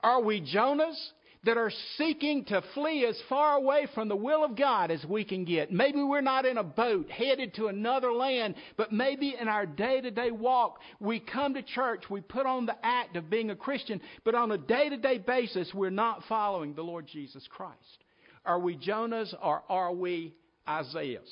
Are 0.03 0.21
we 0.21 0.39
Jonahs 0.39 1.13
that 1.43 1.57
are 1.57 1.71
seeking 1.97 2.45
to 2.45 2.61
flee 2.75 3.05
as 3.05 3.19
far 3.27 3.55
away 3.57 3.87
from 3.95 4.07
the 4.07 4.15
will 4.15 4.43
of 4.43 4.55
God 4.55 4.91
as 4.91 5.03
we 5.05 5.23
can 5.23 5.43
get. 5.43 5.71
Maybe 5.71 6.03
we're 6.03 6.21
not 6.21 6.45
in 6.45 6.57
a 6.57 6.63
boat 6.63 7.09
headed 7.09 7.55
to 7.55 7.67
another 7.67 8.11
land, 8.11 8.55
but 8.77 8.91
maybe 8.91 9.35
in 9.39 9.47
our 9.47 9.65
day 9.65 10.01
to 10.01 10.11
day 10.11 10.29
walk, 10.29 10.79
we 10.99 11.19
come 11.19 11.55
to 11.55 11.63
church, 11.63 12.03
we 12.09 12.21
put 12.21 12.45
on 12.45 12.67
the 12.67 12.75
act 12.83 13.15
of 13.15 13.29
being 13.29 13.49
a 13.49 13.55
Christian, 13.55 14.01
but 14.23 14.35
on 14.35 14.51
a 14.51 14.57
day 14.57 14.89
to 14.89 14.97
day 14.97 15.17
basis, 15.17 15.71
we're 15.73 15.89
not 15.89 16.23
following 16.29 16.75
the 16.75 16.83
Lord 16.83 17.07
Jesus 17.07 17.47
Christ. 17.49 18.03
Are 18.45 18.59
we 18.59 18.77
Jonahs 18.77 19.33
or 19.41 19.63
are 19.67 19.93
we 19.93 20.35
Isaiahs? 20.67 21.29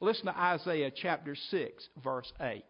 Listen 0.00 0.26
to 0.26 0.36
Isaiah 0.36 0.90
chapter 0.90 1.36
6, 1.36 1.88
verse 2.02 2.32
8. 2.40 2.64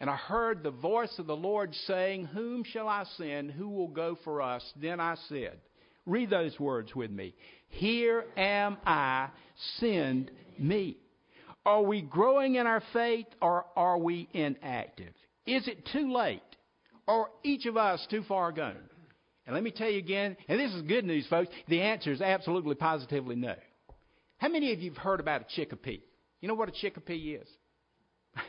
And 0.00 0.08
I 0.08 0.16
heard 0.16 0.62
the 0.62 0.70
voice 0.70 1.14
of 1.18 1.26
the 1.26 1.36
Lord 1.36 1.74
saying, 1.86 2.26
Whom 2.26 2.64
shall 2.64 2.88
I 2.88 3.04
send? 3.16 3.50
Who 3.50 3.68
will 3.68 3.88
go 3.88 4.16
for 4.24 4.40
us? 4.42 4.62
Then 4.80 5.00
I 5.00 5.16
said, 5.28 5.58
Read 6.06 6.30
those 6.30 6.58
words 6.58 6.94
with 6.94 7.10
me. 7.10 7.34
Here 7.68 8.24
am 8.36 8.78
I, 8.86 9.28
send 9.78 10.30
me. 10.58 10.96
Are 11.64 11.82
we 11.82 12.00
growing 12.00 12.54
in 12.54 12.66
our 12.66 12.82
faith 12.92 13.26
or 13.42 13.66
are 13.74 13.98
we 13.98 14.28
inactive? 14.32 15.12
Is 15.46 15.66
it 15.66 15.88
too 15.92 16.12
late? 16.12 16.40
Or 17.08 17.28
each 17.42 17.66
of 17.66 17.76
us 17.76 18.06
too 18.08 18.22
far 18.28 18.52
gone? 18.52 18.76
And 19.46 19.54
let 19.54 19.62
me 19.62 19.70
tell 19.70 19.88
you 19.90 19.98
again, 19.98 20.36
and 20.48 20.58
this 20.58 20.72
is 20.72 20.82
good 20.82 21.04
news, 21.04 21.26
folks, 21.28 21.50
the 21.68 21.80
answer 21.80 22.12
is 22.12 22.20
absolutely 22.20 22.74
positively 22.74 23.36
no. 23.36 23.54
How 24.38 24.48
many 24.48 24.72
of 24.72 24.80
you 24.80 24.90
have 24.90 24.98
heard 24.98 25.20
about 25.20 25.42
a 25.42 25.60
chickapea? 25.60 26.00
You 26.40 26.48
know 26.48 26.54
what 26.54 26.68
a 26.68 26.72
chickapea 26.72 27.42
is? 27.42 27.48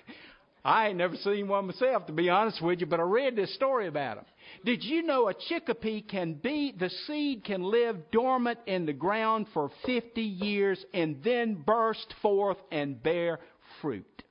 I 0.68 0.90
ain't 0.90 0.98
never 0.98 1.16
seen 1.16 1.48
one 1.48 1.68
myself, 1.68 2.08
to 2.08 2.12
be 2.12 2.30
honest 2.30 2.62
with 2.62 2.82
you, 2.82 2.88
but 2.88 3.00
I 3.00 3.04
read 3.04 3.38
this 3.38 3.56
story 3.56 3.88
about 3.88 4.18
them. 4.18 4.26
Did 4.66 4.84
you 4.84 5.02
know 5.02 5.30
a 5.30 5.34
chickapea 5.34 6.10
can 6.10 6.34
be, 6.34 6.76
the 6.78 6.90
seed 6.90 7.46
can 7.46 7.64
live 7.64 8.12
dormant 8.12 8.60
in 8.68 8.86
the 8.86 8.92
ground 8.92 9.46
for 9.54 9.72
50 9.86 10.22
years 10.22 10.84
and 10.94 11.24
then 11.24 11.64
burst 11.66 12.14
forth 12.22 12.58
and 12.70 13.02
bear 13.02 13.40
fruit? 13.82 14.24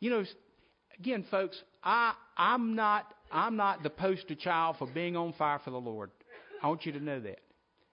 You 0.00 0.08
know, 0.08 0.24
again, 0.98 1.26
folks, 1.30 1.60
I, 1.84 2.14
I'm 2.38 2.74
not, 2.74 3.12
I'm 3.30 3.56
not 3.56 3.82
the 3.82 3.90
poster 3.90 4.34
child 4.34 4.76
for 4.78 4.86
being 4.86 5.14
on 5.14 5.34
fire 5.34 5.60
for 5.62 5.72
the 5.72 5.76
Lord. 5.76 6.10
I 6.62 6.68
want 6.68 6.86
you 6.86 6.92
to 6.92 7.00
know 7.00 7.20
that. 7.20 7.40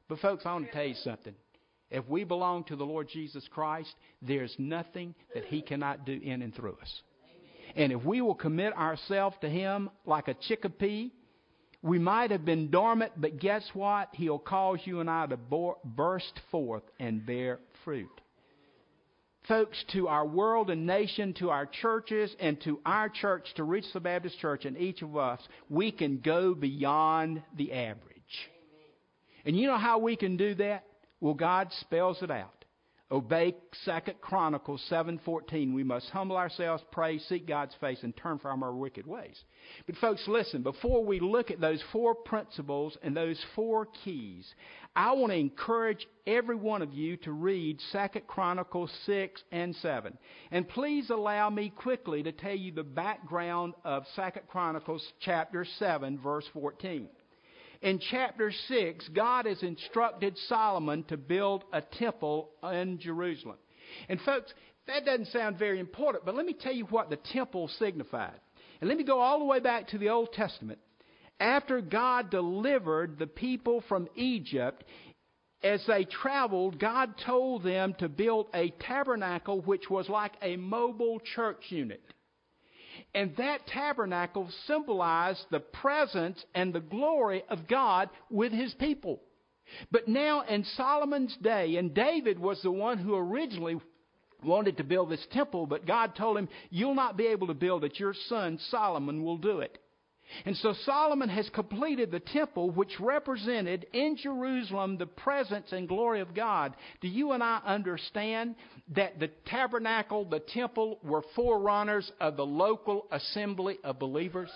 But 0.07 0.19
folks, 0.19 0.45
I 0.45 0.53
want 0.53 0.67
to 0.67 0.71
tell 0.71 0.85
you 0.85 0.95
something. 1.03 1.35
If 1.89 2.07
we 2.07 2.23
belong 2.23 2.65
to 2.65 2.75
the 2.75 2.85
Lord 2.85 3.07
Jesus 3.09 3.47
Christ, 3.49 3.93
there's 4.21 4.53
nothing 4.57 5.15
that 5.33 5.45
He 5.45 5.61
cannot 5.61 6.05
do 6.05 6.19
in 6.21 6.41
and 6.41 6.53
through 6.53 6.77
us. 6.81 7.01
And 7.75 7.91
if 7.91 8.03
we 8.03 8.21
will 8.21 8.35
commit 8.35 8.73
ourselves 8.73 9.37
to 9.41 9.49
Him 9.49 9.89
like 10.05 10.27
a 10.27 10.33
chickapea, 10.33 11.11
we 11.81 11.99
might 11.99 12.31
have 12.31 12.43
been 12.43 12.69
dormant, 12.71 13.13
but 13.15 13.39
guess 13.39 13.63
what? 13.73 14.09
He'll 14.13 14.39
cause 14.39 14.79
you 14.83 14.99
and 14.99 15.09
I 15.09 15.27
to 15.27 15.37
burst 15.85 16.39
forth 16.51 16.83
and 16.99 17.25
bear 17.25 17.59
fruit. 17.85 18.09
Folks, 19.47 19.81
to 19.93 20.09
our 20.09 20.25
world 20.25 20.69
and 20.69 20.85
nation, 20.85 21.33
to 21.35 21.49
our 21.51 21.65
churches, 21.65 22.35
and 22.39 22.59
to 22.63 22.81
our 22.85 23.07
church, 23.07 23.45
to 23.55 23.63
reach 23.63 23.85
the 23.93 24.01
Baptist 24.01 24.37
Church, 24.39 24.65
and 24.65 24.77
each 24.77 25.01
of 25.01 25.15
us, 25.15 25.39
we 25.69 25.91
can 25.91 26.19
go 26.19 26.53
beyond 26.53 27.41
the 27.55 27.71
average. 27.71 28.03
And 29.45 29.57
you 29.57 29.67
know 29.67 29.77
how 29.77 29.99
we 29.99 30.17
can 30.17 30.35
do 30.35 30.55
that? 30.55 30.83
Well, 31.19 31.33
God 31.33 31.71
spells 31.81 32.21
it 32.21 32.31
out. 32.31 32.57
Obey 33.09 33.55
Second 33.85 34.19
Chronicles 34.19 34.81
7:14. 34.89 35.73
We 35.73 35.83
must 35.83 36.09
humble 36.09 36.35
ourselves, 36.35 36.83
pray, 36.91 37.19
seek 37.19 37.47
God's 37.47 37.73
face, 37.75 38.03
and 38.03 38.15
turn 38.17 38.37
from 38.37 38.63
our 38.63 38.73
wicked 38.73 39.07
ways. 39.07 39.45
But 39.85 39.95
folks, 39.95 40.27
listen. 40.27 40.61
Before 40.61 41.05
we 41.05 41.21
look 41.21 41.49
at 41.49 41.61
those 41.61 41.81
four 41.93 42.13
principles 42.13 42.97
and 43.01 43.15
those 43.15 43.41
four 43.55 43.85
keys, 44.03 44.53
I 44.93 45.13
want 45.13 45.31
to 45.31 45.37
encourage 45.37 46.05
every 46.25 46.57
one 46.57 46.81
of 46.81 46.93
you 46.93 47.15
to 47.17 47.31
read 47.31 47.79
Second 47.91 48.27
Chronicles 48.27 48.91
6 49.05 49.41
and 49.53 49.73
7. 49.77 50.17
And 50.51 50.67
please 50.67 51.09
allow 51.09 51.49
me 51.49 51.69
quickly 51.69 52.23
to 52.23 52.33
tell 52.33 52.55
you 52.55 52.73
the 52.73 52.83
background 52.83 53.73
of 53.85 54.05
Second 54.17 54.49
Chronicles 54.49 55.13
chapter 55.21 55.63
7, 55.63 56.17
verse 56.17 56.47
14. 56.51 57.07
In 57.81 57.99
chapter 57.99 58.51
6, 58.51 59.09
God 59.09 59.45
has 59.45 59.61
instructed 59.61 60.37
Solomon 60.47 61.03
to 61.05 61.17
build 61.17 61.63
a 61.71 61.81
temple 61.81 62.49
in 62.63 62.99
Jerusalem. 62.99 63.57
And, 64.09 64.19
folks, 64.21 64.53
that 64.87 65.05
doesn't 65.05 65.27
sound 65.27 65.59
very 65.59 65.79
important, 65.79 66.25
but 66.25 66.35
let 66.35 66.45
me 66.45 66.53
tell 66.53 66.73
you 66.73 66.85
what 66.85 67.09
the 67.09 67.17
temple 67.17 67.67
signified. 67.79 68.39
And 68.79 68.87
let 68.89 68.97
me 68.97 69.03
go 69.03 69.19
all 69.19 69.39
the 69.39 69.45
way 69.45 69.59
back 69.59 69.89
to 69.89 69.97
the 69.97 70.09
Old 70.09 70.33
Testament. 70.33 70.79
After 71.39 71.81
God 71.81 72.31
delivered 72.31 73.19
the 73.19 73.27
people 73.27 73.83
from 73.87 74.07
Egypt, 74.15 74.83
as 75.63 75.83
they 75.87 76.05
traveled, 76.05 76.79
God 76.79 77.15
told 77.25 77.63
them 77.63 77.95
to 77.99 78.09
build 78.09 78.47
a 78.53 78.69
tabernacle 78.79 79.61
which 79.61 79.89
was 79.89 80.07
like 80.09 80.33
a 80.41 80.55
mobile 80.55 81.19
church 81.35 81.63
unit. 81.69 82.01
And 83.13 83.35
that 83.37 83.65
tabernacle 83.67 84.49
symbolized 84.67 85.45
the 85.49 85.59
presence 85.59 86.43
and 86.53 86.73
the 86.73 86.79
glory 86.79 87.43
of 87.49 87.67
God 87.67 88.09
with 88.29 88.51
his 88.51 88.73
people. 88.75 89.21
But 89.91 90.07
now 90.07 90.41
in 90.41 90.63
Solomon's 90.63 91.35
day, 91.37 91.77
and 91.77 91.93
David 91.93 92.39
was 92.39 92.61
the 92.61 92.71
one 92.71 92.97
who 92.97 93.15
originally 93.15 93.79
wanted 94.43 94.77
to 94.77 94.83
build 94.83 95.09
this 95.09 95.25
temple, 95.31 95.65
but 95.65 95.85
God 95.85 96.15
told 96.15 96.37
him, 96.37 96.47
You'll 96.69 96.95
not 96.95 97.17
be 97.17 97.27
able 97.27 97.47
to 97.47 97.53
build 97.53 97.83
it. 97.83 97.99
Your 97.99 98.13
son 98.13 98.59
Solomon 98.69 99.23
will 99.23 99.37
do 99.37 99.59
it. 99.59 99.77
And 100.45 100.55
so 100.57 100.73
Solomon 100.85 101.29
has 101.29 101.49
completed 101.49 102.11
the 102.11 102.19
temple 102.19 102.71
which 102.71 102.99
represented 102.99 103.87
in 103.93 104.17
Jerusalem 104.17 104.97
the 104.97 105.05
presence 105.05 105.71
and 105.71 105.87
glory 105.87 106.19
of 106.21 106.33
God. 106.35 106.75
Do 107.01 107.07
you 107.07 107.31
and 107.31 107.43
I 107.43 107.61
understand 107.65 108.55
that 108.95 109.19
the 109.19 109.29
tabernacle, 109.45 110.25
the 110.25 110.39
temple, 110.39 110.99
were 111.03 111.23
forerunners 111.35 112.11
of 112.19 112.37
the 112.37 112.45
local 112.45 113.07
assembly 113.11 113.77
of 113.83 113.99
believers? 113.99 114.49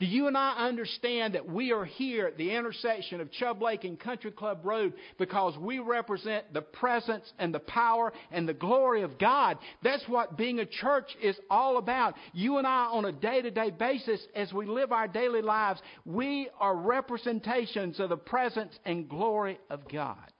Do 0.00 0.06
you 0.06 0.26
and 0.26 0.36
I 0.36 0.54
understand 0.56 1.34
that 1.34 1.48
we 1.48 1.72
are 1.72 1.84
here 1.84 2.26
at 2.26 2.36
the 2.36 2.54
intersection 2.54 3.20
of 3.20 3.32
Chubb 3.32 3.62
Lake 3.62 3.84
and 3.84 3.98
Country 3.98 4.30
Club 4.30 4.60
Road 4.64 4.92
because 5.18 5.56
we 5.58 5.78
represent 5.78 6.52
the 6.52 6.62
presence 6.62 7.30
and 7.38 7.54
the 7.54 7.60
power 7.60 8.12
and 8.30 8.48
the 8.48 8.54
glory 8.54 9.02
of 9.02 9.18
God? 9.18 9.58
That's 9.82 10.06
what 10.08 10.36
being 10.36 10.60
a 10.60 10.66
church 10.66 11.10
is 11.22 11.36
all 11.50 11.78
about. 11.78 12.14
You 12.32 12.58
and 12.58 12.66
I, 12.66 12.86
on 12.86 13.04
a 13.04 13.12
day 13.12 13.42
to 13.42 13.50
day 13.50 13.70
basis, 13.70 14.20
as 14.34 14.52
we 14.52 14.66
live 14.66 14.92
our 14.92 15.08
daily 15.12 15.42
lives, 15.42 15.80
we 16.04 16.48
are 16.58 16.76
representations 16.76 18.00
of 18.00 18.08
the 18.08 18.16
presence 18.16 18.78
and 18.84 19.08
glory 19.08 19.58
of 19.70 19.88
God. 19.88 20.32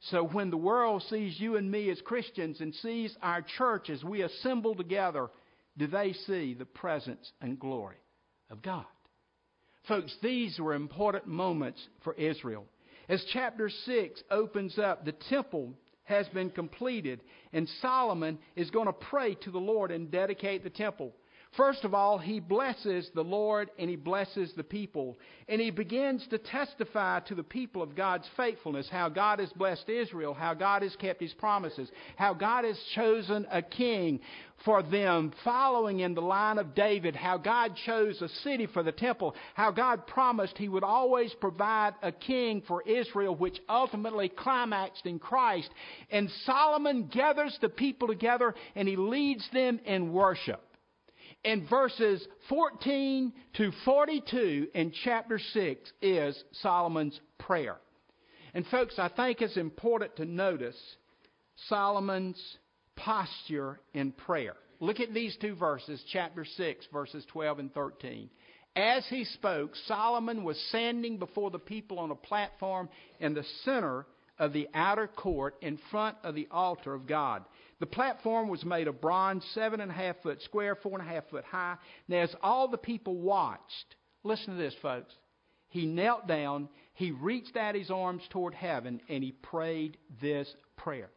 So 0.00 0.24
when 0.24 0.50
the 0.50 0.56
world 0.56 1.02
sees 1.10 1.40
you 1.40 1.56
and 1.56 1.70
me 1.70 1.90
as 1.90 2.00
Christians 2.02 2.60
and 2.60 2.74
sees 2.76 3.16
our 3.20 3.42
church 3.42 3.90
as 3.90 4.04
we 4.04 4.22
assemble 4.22 4.74
together, 4.74 5.28
do 5.76 5.86
they 5.86 6.12
see 6.12 6.54
the 6.54 6.64
presence 6.64 7.32
and 7.40 7.58
glory 7.58 7.96
of 8.50 8.62
God. 8.62 8.84
Folks, 9.86 10.14
these 10.22 10.58
were 10.58 10.74
important 10.74 11.26
moments 11.26 11.80
for 12.02 12.14
Israel. 12.14 12.66
As 13.08 13.24
chapter 13.32 13.70
6 13.70 14.22
opens 14.30 14.78
up, 14.78 15.04
the 15.04 15.12
temple 15.12 15.72
has 16.04 16.28
been 16.28 16.50
completed, 16.50 17.20
and 17.52 17.68
Solomon 17.80 18.38
is 18.56 18.70
going 18.70 18.86
to 18.86 18.92
pray 18.92 19.34
to 19.36 19.50
the 19.50 19.58
Lord 19.58 19.90
and 19.90 20.10
dedicate 20.10 20.62
the 20.62 20.70
temple. 20.70 21.14
First 21.56 21.84
of 21.84 21.94
all, 21.94 22.18
he 22.18 22.40
blesses 22.40 23.10
the 23.14 23.24
Lord 23.24 23.70
and 23.78 23.88
he 23.88 23.96
blesses 23.96 24.52
the 24.56 24.62
people. 24.62 25.18
And 25.48 25.60
he 25.60 25.70
begins 25.70 26.26
to 26.28 26.38
testify 26.38 27.20
to 27.20 27.34
the 27.34 27.42
people 27.42 27.82
of 27.82 27.96
God's 27.96 28.28
faithfulness, 28.36 28.88
how 28.90 29.08
God 29.08 29.38
has 29.38 29.50
blessed 29.54 29.88
Israel, 29.88 30.34
how 30.34 30.52
God 30.54 30.82
has 30.82 30.94
kept 30.96 31.22
his 31.22 31.32
promises, 31.32 31.90
how 32.16 32.34
God 32.34 32.64
has 32.64 32.78
chosen 32.94 33.46
a 33.50 33.62
king 33.62 34.20
for 34.64 34.82
them, 34.82 35.32
following 35.42 36.00
in 36.00 36.14
the 36.14 36.20
line 36.20 36.58
of 36.58 36.74
David, 36.74 37.16
how 37.16 37.38
God 37.38 37.74
chose 37.86 38.20
a 38.20 38.28
city 38.28 38.66
for 38.66 38.82
the 38.82 38.92
temple, 38.92 39.34
how 39.54 39.70
God 39.70 40.06
promised 40.06 40.58
he 40.58 40.68
would 40.68 40.84
always 40.84 41.32
provide 41.40 41.94
a 42.02 42.12
king 42.12 42.62
for 42.68 42.82
Israel, 42.82 43.34
which 43.34 43.58
ultimately 43.68 44.28
climaxed 44.28 45.06
in 45.06 45.18
Christ. 45.18 45.70
And 46.10 46.30
Solomon 46.44 47.08
gathers 47.12 47.56
the 47.60 47.68
people 47.68 48.08
together 48.08 48.54
and 48.74 48.86
he 48.86 48.96
leads 48.96 49.48
them 49.52 49.80
in 49.86 50.12
worship 50.12 50.62
in 51.44 51.66
verses 51.68 52.26
14 52.48 53.32
to 53.56 53.72
42 53.84 54.68
in 54.74 54.92
chapter 55.04 55.38
6 55.38 55.92
is 56.02 56.44
Solomon's 56.62 57.18
prayer. 57.38 57.76
And, 58.54 58.66
folks, 58.66 58.98
I 58.98 59.08
think 59.08 59.40
it's 59.40 59.56
important 59.56 60.16
to 60.16 60.24
notice 60.24 60.78
Solomon's 61.68 62.40
posture 62.96 63.80
in 63.94 64.12
prayer. 64.12 64.54
Look 64.80 65.00
at 65.00 65.12
these 65.12 65.36
two 65.40 65.54
verses, 65.54 66.02
chapter 66.12 66.44
6, 66.44 66.86
verses 66.92 67.24
12 67.32 67.58
and 67.58 67.74
13. 67.74 68.30
As 68.76 69.04
he 69.08 69.24
spoke, 69.24 69.74
Solomon 69.86 70.44
was 70.44 70.58
standing 70.68 71.18
before 71.18 71.50
the 71.50 71.58
people 71.58 71.98
on 71.98 72.10
a 72.10 72.16
platform 72.16 72.88
in 73.18 73.34
the 73.34 73.44
center 73.64 74.06
of 74.38 74.52
the 74.52 74.68
outer 74.72 75.08
court 75.08 75.56
in 75.62 75.78
front 75.90 76.16
of 76.22 76.34
the 76.34 76.46
altar 76.50 76.94
of 76.94 77.06
God. 77.06 77.44
The 77.80 77.86
platform 77.86 78.48
was 78.48 78.64
made 78.64 78.88
of 78.88 79.00
bronze, 79.00 79.44
seven 79.54 79.80
and 79.80 79.90
a 79.90 79.94
half 79.94 80.16
foot 80.22 80.42
square, 80.42 80.74
four 80.74 80.98
and 80.98 81.08
a 81.08 81.12
half 81.12 81.28
foot 81.30 81.44
high. 81.44 81.76
Now, 82.08 82.18
as 82.18 82.34
all 82.42 82.68
the 82.68 82.78
people 82.78 83.16
watched, 83.16 83.94
listen 84.24 84.56
to 84.56 84.62
this, 84.62 84.74
folks. 84.82 85.14
He 85.68 85.86
knelt 85.86 86.26
down, 86.26 86.68
he 86.94 87.10
reached 87.12 87.56
out 87.56 87.74
his 87.74 87.90
arms 87.90 88.22
toward 88.30 88.54
heaven, 88.54 89.00
and 89.08 89.22
he 89.22 89.32
prayed 89.32 89.98
this 90.20 90.52
prayer. 90.76 91.10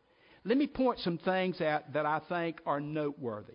Let 0.44 0.58
me 0.58 0.68
point 0.68 1.00
some 1.00 1.18
things 1.20 1.62
out 1.62 1.94
that 1.94 2.06
I 2.06 2.20
think 2.28 2.60
are 2.66 2.80
noteworthy. 2.82 3.54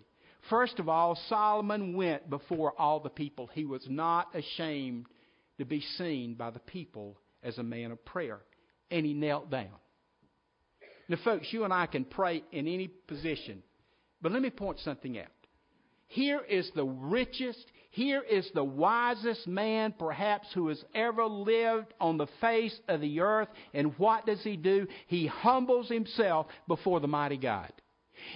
First 0.48 0.78
of 0.78 0.88
all, 0.88 1.18
Solomon 1.28 1.96
went 1.96 2.30
before 2.30 2.72
all 2.78 3.00
the 3.00 3.10
people. 3.10 3.48
He 3.52 3.64
was 3.64 3.84
not 3.88 4.34
ashamed 4.34 5.06
to 5.58 5.64
be 5.64 5.80
seen 5.80 6.34
by 6.34 6.50
the 6.50 6.60
people 6.60 7.18
as 7.42 7.58
a 7.58 7.62
man 7.62 7.90
of 7.90 8.04
prayer. 8.04 8.40
And 8.90 9.04
he 9.04 9.14
knelt 9.14 9.50
down. 9.50 9.74
Now, 11.08 11.18
folks, 11.24 11.52
you 11.52 11.64
and 11.64 11.72
I 11.72 11.86
can 11.86 12.04
pray 12.04 12.42
in 12.52 12.66
any 12.66 12.88
position. 12.88 13.62
But 14.20 14.32
let 14.32 14.42
me 14.42 14.50
point 14.50 14.80
something 14.80 15.18
out. 15.18 15.26
Here 16.08 16.40
is 16.40 16.70
the 16.74 16.84
richest, 16.84 17.64
here 17.90 18.22
is 18.22 18.48
the 18.54 18.64
wisest 18.64 19.46
man, 19.46 19.94
perhaps, 19.98 20.46
who 20.54 20.68
has 20.68 20.82
ever 20.94 21.26
lived 21.26 21.92
on 22.00 22.16
the 22.16 22.28
face 22.40 22.78
of 22.88 23.00
the 23.00 23.20
earth. 23.20 23.48
And 23.74 23.98
what 23.98 24.26
does 24.26 24.42
he 24.42 24.56
do? 24.56 24.86
He 25.08 25.26
humbles 25.26 25.88
himself 25.88 26.46
before 26.68 27.00
the 27.00 27.08
mighty 27.08 27.36
God. 27.36 27.72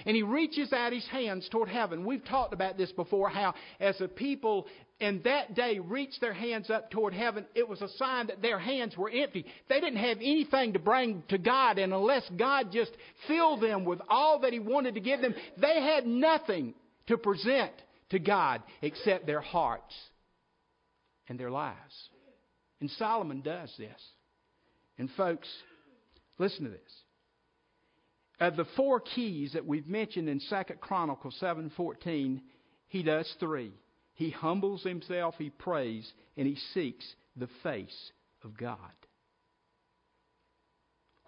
And 0.05 0.15
he 0.15 0.23
reaches 0.23 0.71
out 0.73 0.93
his 0.93 1.07
hands 1.07 1.47
toward 1.49 1.69
heaven. 1.69 2.05
We've 2.05 2.23
talked 2.23 2.53
about 2.53 2.77
this 2.77 2.91
before 2.91 3.29
how, 3.29 3.55
as 3.79 3.99
a 3.99 4.07
people 4.07 4.67
in 5.01 5.21
that 5.23 5.55
day 5.55 5.79
reached 5.79 6.21
their 6.21 6.33
hands 6.33 6.69
up 6.69 6.91
toward 6.91 7.13
heaven, 7.13 7.45
it 7.55 7.67
was 7.67 7.81
a 7.81 7.89
sign 7.97 8.27
that 8.27 8.41
their 8.41 8.59
hands 8.59 8.95
were 8.95 9.09
empty. 9.09 9.45
They 9.67 9.79
didn't 9.79 9.97
have 9.97 10.17
anything 10.17 10.73
to 10.73 10.79
bring 10.79 11.23
to 11.29 11.39
God, 11.39 11.79
and 11.79 11.91
unless 11.91 12.23
God 12.37 12.71
just 12.71 12.91
filled 13.27 13.61
them 13.61 13.83
with 13.83 13.99
all 14.07 14.39
that 14.41 14.53
He 14.53 14.59
wanted 14.59 14.93
to 14.93 15.01
give 15.01 15.19
them, 15.19 15.33
they 15.57 15.81
had 15.81 16.05
nothing 16.05 16.75
to 17.07 17.17
present 17.17 17.71
to 18.11 18.19
God 18.19 18.61
except 18.83 19.25
their 19.25 19.41
hearts 19.41 19.93
and 21.27 21.39
their 21.39 21.51
lives. 21.51 22.09
And 22.79 22.89
Solomon 22.91 23.41
does 23.41 23.73
this. 23.77 24.01
And 24.99 25.09
folks, 25.17 25.47
listen 26.37 26.65
to 26.65 26.69
this. 26.69 26.79
Of 28.39 28.55
the 28.55 28.65
four 28.75 28.99
keys 28.99 29.53
that 29.53 29.65
we've 29.65 29.87
mentioned 29.87 30.29
in 30.29 30.39
2 30.47 30.77
Chronicles 30.79 31.37
7:14, 31.41 32.41
he 32.87 33.01
does 33.01 33.31
three. 33.39 33.71
He 34.13 34.29
humbles 34.29 34.83
himself, 34.83 35.35
he 35.37 35.49
prays, 35.49 36.11
and 36.37 36.47
he 36.47 36.55
seeks 36.73 37.05
the 37.35 37.49
face 37.63 38.11
of 38.43 38.57
God. 38.57 38.77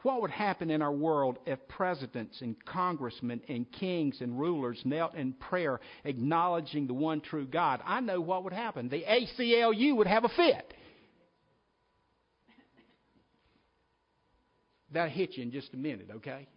What 0.03 0.21
would 0.21 0.31
happen 0.31 0.69
in 0.69 0.81
our 0.81 0.91
world 0.91 1.37
if 1.45 1.65
presidents 1.69 2.41
and 2.41 2.57
congressmen 2.65 3.41
and 3.47 3.71
kings 3.71 4.19
and 4.19 4.37
rulers 4.37 4.81
knelt 4.83 5.15
in 5.15 5.31
prayer 5.31 5.79
acknowledging 6.03 6.87
the 6.87 6.93
one 6.93 7.21
true 7.21 7.47
God? 7.47 7.81
I 7.85 8.01
know 8.01 8.19
what 8.19 8.43
would 8.43 8.51
happen. 8.51 8.89
The 8.89 9.03
ACLU 9.03 9.95
would 9.95 10.07
have 10.07 10.25
a 10.25 10.29
fit. 10.29 10.73
That'll 14.91 15.09
hit 15.09 15.37
you 15.37 15.43
in 15.43 15.51
just 15.51 15.73
a 15.73 15.77
minute, 15.77 16.09
okay? 16.17 16.47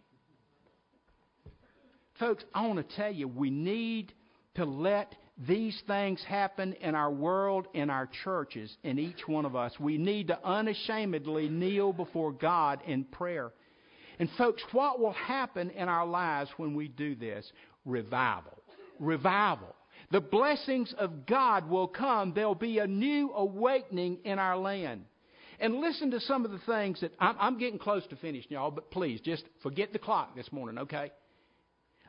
Folks, 2.19 2.43
I 2.53 2.67
want 2.67 2.87
to 2.87 2.95
tell 2.95 3.11
you, 3.11 3.29
we 3.29 3.49
need 3.49 4.11
to 4.55 4.65
let 4.65 5.15
these 5.45 5.79
things 5.85 6.23
happen 6.23 6.73
in 6.73 6.95
our 6.95 7.11
world, 7.11 7.67
in 7.73 7.89
our 7.89 8.09
churches, 8.23 8.75
in 8.83 8.97
each 8.97 9.27
one 9.27 9.45
of 9.45 9.55
us. 9.55 9.71
We 9.79 9.97
need 9.97 10.27
to 10.29 10.43
unashamedly 10.43 11.47
kneel 11.49 11.93
before 11.93 12.31
God 12.31 12.79
in 12.87 13.03
prayer. 13.03 13.51
And, 14.19 14.29
folks, 14.37 14.63
what 14.71 14.99
will 14.99 15.13
happen 15.13 15.69
in 15.69 15.89
our 15.89 16.07
lives 16.07 16.49
when 16.57 16.73
we 16.73 16.87
do 16.87 17.13
this? 17.13 17.51
Revival. 17.85 18.57
Revival. 18.99 19.75
The 20.09 20.21
blessings 20.21 20.93
of 20.97 21.27
God 21.27 21.69
will 21.69 21.87
come. 21.87 22.33
There'll 22.33 22.55
be 22.55 22.79
a 22.79 22.87
new 22.87 23.31
awakening 23.33 24.19
in 24.23 24.39
our 24.39 24.57
land. 24.57 25.05
And 25.59 25.75
listen 25.75 26.11
to 26.11 26.19
some 26.19 26.45
of 26.45 26.51
the 26.51 26.59
things 26.59 27.01
that 27.01 27.13
I'm, 27.19 27.35
I'm 27.39 27.57
getting 27.59 27.79
close 27.79 28.05
to 28.07 28.15
finishing, 28.15 28.51
y'all, 28.51 28.71
but 28.71 28.89
please 28.89 29.21
just 29.21 29.43
forget 29.61 29.93
the 29.93 29.99
clock 29.99 30.35
this 30.35 30.51
morning, 30.51 30.79
okay? 30.79 31.11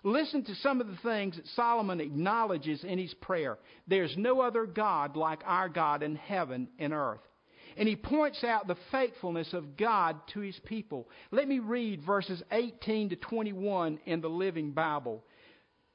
Listen 0.04 0.44
to 0.44 0.54
some 0.56 0.80
of 0.80 0.86
the 0.86 0.96
things 1.02 1.36
that 1.36 1.46
Solomon 1.48 2.00
acknowledges 2.00 2.84
in 2.84 2.98
his 2.98 3.14
prayer. 3.14 3.58
There's 3.86 4.14
no 4.16 4.40
other 4.40 4.66
God 4.66 5.16
like 5.16 5.40
our 5.44 5.68
God 5.68 6.02
in 6.02 6.16
heaven 6.16 6.68
and 6.78 6.92
earth. 6.92 7.20
And 7.76 7.88
he 7.88 7.96
points 7.96 8.42
out 8.42 8.66
the 8.66 8.76
faithfulness 8.90 9.52
of 9.52 9.76
God 9.76 10.16
to 10.34 10.40
his 10.40 10.58
people. 10.64 11.08
Let 11.30 11.46
me 11.46 11.60
read 11.60 12.02
verses 12.02 12.42
18 12.50 13.10
to 13.10 13.16
21 13.16 14.00
in 14.04 14.20
the 14.20 14.28
Living 14.28 14.72
Bible. 14.72 15.22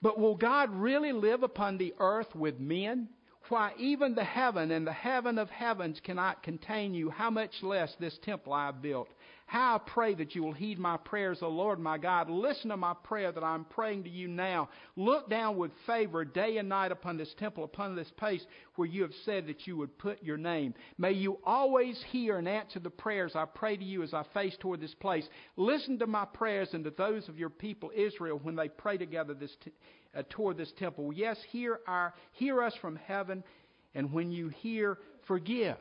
But 0.02 0.20
will 0.20 0.36
God 0.36 0.70
really 0.74 1.12
live 1.12 1.44
upon 1.44 1.78
the 1.78 1.94
earth 2.00 2.34
with 2.36 2.60
men? 2.60 3.10
Why, 3.50 3.74
even 3.78 4.16
the 4.16 4.24
heaven 4.24 4.72
and 4.72 4.88
the 4.88 4.94
heaven 4.94 5.38
of 5.38 5.50
heavens 5.50 6.00
cannot 6.02 6.44
contain 6.44 6.94
you, 6.94 7.10
how 7.10 7.30
much 7.30 7.52
less 7.62 7.94
this 8.00 8.18
temple 8.24 8.54
I 8.54 8.68
have 8.68 8.82
built. 8.82 9.10
How 9.54 9.76
I 9.76 9.88
pray 9.88 10.16
that 10.16 10.34
you 10.34 10.42
will 10.42 10.52
heed 10.52 10.80
my 10.80 10.98
prayers, 10.98 11.38
O 11.44 11.48
Lord 11.48 11.78
my 11.78 12.00
God. 12.00 12.28
Listen 12.28 12.72
to 12.72 12.78
my 12.78 12.96
prayer 13.04 13.32
that 13.32 13.44
I'm 13.44 13.66
praying 13.66 14.06
to 14.06 14.10
you 14.10 14.28
now. 14.28 14.68
Look 14.96 15.30
down 15.30 15.58
with 15.58 15.70
favor 15.86 16.26
day 16.26 16.58
and 16.58 16.68
night 16.68 16.92
upon 16.92 17.18
this 17.18 17.32
temple, 17.38 17.64
upon 17.64 17.96
this 17.96 18.10
place 18.18 18.44
where 18.78 18.88
you 18.88 19.04
have 19.04 19.12
said 19.26 19.46
that 19.46 19.68
you 19.68 19.78
would 19.78 19.96
put 20.00 20.24
your 20.24 20.38
name. 20.38 20.74
May 20.98 21.12
you 21.12 21.38
always 21.44 22.04
hear 22.10 22.40
and 22.40 22.50
answer 22.50 22.80
the 22.80 22.90
prayers 22.90 23.34
I 23.36 23.46
pray 23.46 23.78
to 23.78 23.84
you 23.84 24.02
as 24.02 24.12
I 24.12 24.24
face 24.34 24.58
toward 24.60 24.82
this 24.82 24.96
place. 24.96 25.30
Listen 25.56 26.00
to 26.00 26.08
my 26.08 26.26
prayers 26.26 26.70
and 26.74 26.84
to 26.86 26.90
those 26.90 27.30
of 27.30 27.38
your 27.38 27.52
people 27.52 27.92
Israel 27.96 28.40
when 28.42 28.56
they 28.56 28.70
pray 28.70 28.98
together 28.98 29.36
this 29.36 29.56
uh, 30.18 30.24
toward 30.32 30.58
this 30.58 30.74
temple. 30.80 31.14
Yes, 31.14 31.38
hear 31.52 31.80
our 31.86 32.16
hear 32.32 32.64
us 32.64 32.74
from 32.82 32.96
heaven, 32.96 33.44
and 33.94 34.12
when 34.12 34.32
you 34.32 34.48
hear, 34.48 34.98
forgive. 35.28 35.78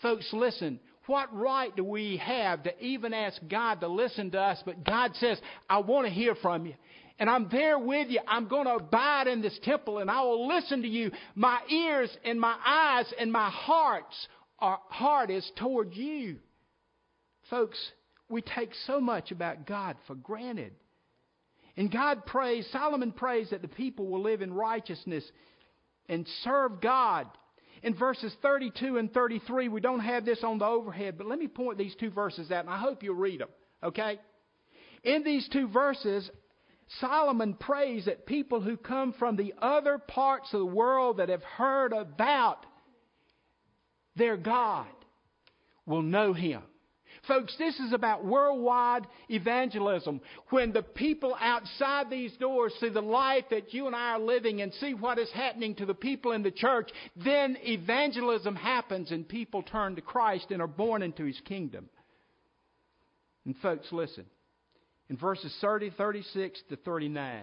Folks, 0.00 0.26
listen. 0.32 0.80
What 1.06 1.34
right 1.36 1.74
do 1.74 1.84
we 1.84 2.16
have 2.18 2.62
to 2.62 2.84
even 2.84 3.12
ask 3.12 3.40
God 3.48 3.80
to 3.80 3.88
listen 3.88 4.30
to 4.30 4.40
us? 4.40 4.62
But 4.64 4.84
God 4.84 5.12
says, 5.16 5.38
I 5.68 5.78
want 5.78 6.06
to 6.06 6.12
hear 6.12 6.34
from 6.34 6.66
you. 6.66 6.74
And 7.18 7.30
I'm 7.30 7.48
there 7.50 7.78
with 7.78 8.08
you. 8.08 8.20
I'm 8.26 8.48
going 8.48 8.64
to 8.64 8.76
abide 8.76 9.28
in 9.28 9.40
this 9.40 9.58
temple 9.62 9.98
and 9.98 10.10
I 10.10 10.22
will 10.22 10.48
listen 10.48 10.82
to 10.82 10.88
you. 10.88 11.12
My 11.34 11.60
ears 11.68 12.10
and 12.24 12.40
my 12.40 12.56
eyes 12.64 13.12
and 13.18 13.30
my 13.30 13.50
heart's 13.50 14.28
our 14.58 14.80
heart 14.88 15.30
is 15.30 15.48
toward 15.56 15.94
you. 15.94 16.36
Folks, 17.50 17.78
we 18.28 18.40
take 18.40 18.70
so 18.86 19.00
much 19.00 19.30
about 19.30 19.66
God 19.66 19.96
for 20.06 20.14
granted. 20.14 20.72
And 21.76 21.92
God 21.92 22.24
prays, 22.24 22.66
Solomon 22.72 23.12
prays 23.12 23.50
that 23.50 23.62
the 23.62 23.68
people 23.68 24.06
will 24.06 24.22
live 24.22 24.42
in 24.42 24.54
righteousness 24.54 25.24
and 26.08 26.26
serve 26.44 26.80
God 26.80 27.26
in 27.84 27.94
verses 27.94 28.34
32 28.40 28.96
and 28.96 29.12
33, 29.12 29.68
we 29.68 29.80
don't 29.80 30.00
have 30.00 30.24
this 30.24 30.42
on 30.42 30.58
the 30.58 30.64
overhead, 30.64 31.18
but 31.18 31.26
let 31.26 31.38
me 31.38 31.46
point 31.46 31.76
these 31.76 31.94
two 31.94 32.10
verses 32.10 32.50
out, 32.50 32.64
and 32.64 32.72
I 32.72 32.78
hope 32.78 33.02
you'll 33.02 33.14
read 33.14 33.40
them, 33.40 33.50
okay? 33.82 34.18
In 35.04 35.22
these 35.22 35.46
two 35.52 35.68
verses, 35.68 36.30
Solomon 36.98 37.52
prays 37.52 38.06
that 38.06 38.24
people 38.24 38.62
who 38.62 38.78
come 38.78 39.12
from 39.18 39.36
the 39.36 39.52
other 39.60 39.98
parts 39.98 40.48
of 40.54 40.60
the 40.60 40.66
world 40.66 41.18
that 41.18 41.28
have 41.28 41.42
heard 41.42 41.92
about 41.92 42.64
their 44.16 44.38
God 44.38 44.86
will 45.84 46.02
know 46.02 46.32
Him. 46.32 46.62
Folks, 47.26 47.54
this 47.58 47.78
is 47.80 47.92
about 47.92 48.24
worldwide 48.24 49.06
evangelism. 49.28 50.20
When 50.50 50.72
the 50.72 50.82
people 50.82 51.36
outside 51.40 52.10
these 52.10 52.32
doors 52.36 52.74
see 52.80 52.90
the 52.90 53.00
life 53.00 53.44
that 53.50 53.72
you 53.72 53.86
and 53.86 53.96
I 53.96 54.12
are 54.12 54.20
living 54.20 54.60
and 54.60 54.72
see 54.74 54.94
what 54.94 55.18
is 55.18 55.30
happening 55.32 55.74
to 55.76 55.86
the 55.86 55.94
people 55.94 56.32
in 56.32 56.42
the 56.42 56.50
church, 56.50 56.90
then 57.16 57.56
evangelism 57.62 58.56
happens 58.56 59.10
and 59.10 59.26
people 59.28 59.62
turn 59.62 59.96
to 59.96 60.02
Christ 60.02 60.50
and 60.50 60.60
are 60.60 60.66
born 60.66 61.02
into 61.02 61.24
his 61.24 61.40
kingdom. 61.44 61.88
And 63.44 63.56
folks, 63.58 63.86
listen. 63.90 64.26
In 65.10 65.16
verses 65.16 65.54
30, 65.60 65.90
36 65.90 66.62
to 66.70 66.76
39, 66.76 67.42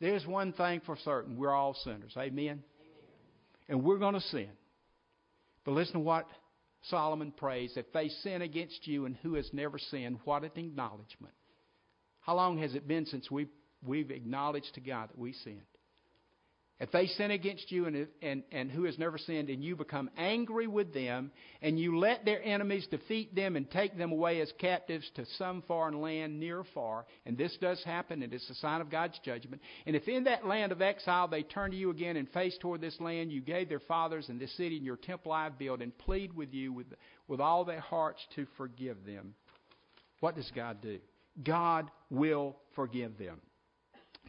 there's 0.00 0.26
one 0.26 0.52
thing 0.52 0.80
for 0.84 0.96
certain. 1.04 1.36
We're 1.36 1.54
all 1.54 1.74
sinners. 1.84 2.12
Amen? 2.16 2.44
Amen. 2.44 2.62
And 3.68 3.84
we're 3.84 3.98
going 3.98 4.14
to 4.14 4.20
sin. 4.20 4.48
But 5.64 5.72
listen 5.72 5.94
to 5.94 6.00
what 6.00 6.26
Solomon 6.82 7.32
prays. 7.32 7.76
If 7.76 7.92
they 7.92 8.08
sin 8.08 8.42
against 8.42 8.86
you 8.86 9.06
and 9.06 9.16
who 9.16 9.34
has 9.34 9.48
never 9.52 9.78
sinned, 9.78 10.18
what 10.24 10.42
an 10.42 10.50
acknowledgement. 10.56 11.34
How 12.20 12.34
long 12.36 12.58
has 12.58 12.74
it 12.74 12.88
been 12.88 13.06
since 13.06 13.30
we've, 13.30 13.48
we've 13.84 14.10
acknowledged 14.10 14.74
to 14.74 14.80
God 14.80 15.10
that 15.10 15.18
we 15.18 15.32
sinned? 15.32 15.62
If 16.82 16.90
they 16.90 17.06
sin 17.06 17.30
against 17.30 17.70
you 17.70 17.86
and, 17.86 18.08
and, 18.22 18.42
and 18.50 18.68
who 18.68 18.82
has 18.86 18.98
never 18.98 19.16
sinned, 19.16 19.50
and 19.50 19.62
you 19.62 19.76
become 19.76 20.10
angry 20.16 20.66
with 20.66 20.92
them, 20.92 21.30
and 21.62 21.78
you 21.78 21.96
let 21.96 22.24
their 22.24 22.42
enemies 22.42 22.88
defeat 22.90 23.32
them 23.36 23.54
and 23.54 23.70
take 23.70 23.96
them 23.96 24.10
away 24.10 24.40
as 24.40 24.52
captives 24.58 25.08
to 25.14 25.24
some 25.38 25.62
foreign 25.68 26.00
land 26.00 26.40
near 26.40 26.58
or 26.58 26.66
far, 26.74 27.06
and 27.24 27.38
this 27.38 27.56
does 27.60 27.80
happen, 27.84 28.24
and 28.24 28.34
it's 28.34 28.50
a 28.50 28.56
sign 28.56 28.80
of 28.80 28.90
God's 28.90 29.16
judgment. 29.24 29.62
And 29.86 29.94
if 29.94 30.08
in 30.08 30.24
that 30.24 30.44
land 30.44 30.72
of 30.72 30.82
exile 30.82 31.28
they 31.28 31.44
turn 31.44 31.70
to 31.70 31.76
you 31.76 31.90
again 31.90 32.16
and 32.16 32.28
face 32.30 32.58
toward 32.60 32.80
this 32.80 32.98
land 32.98 33.30
you 33.30 33.42
gave 33.42 33.68
their 33.68 33.78
fathers 33.78 34.28
and 34.28 34.40
this 34.40 34.56
city 34.56 34.76
and 34.76 34.84
your 34.84 34.96
temple 34.96 35.30
I 35.30 35.44
have 35.44 35.60
built, 35.60 35.82
and 35.82 35.96
plead 35.96 36.34
with 36.34 36.52
you 36.52 36.72
with, 36.72 36.88
with 37.28 37.40
all 37.40 37.64
their 37.64 37.78
hearts 37.78 38.26
to 38.34 38.44
forgive 38.56 38.96
them, 39.06 39.34
what 40.18 40.34
does 40.34 40.50
God 40.52 40.82
do? 40.82 40.98
God 41.44 41.92
will 42.10 42.56
forgive 42.74 43.18
them. 43.18 43.40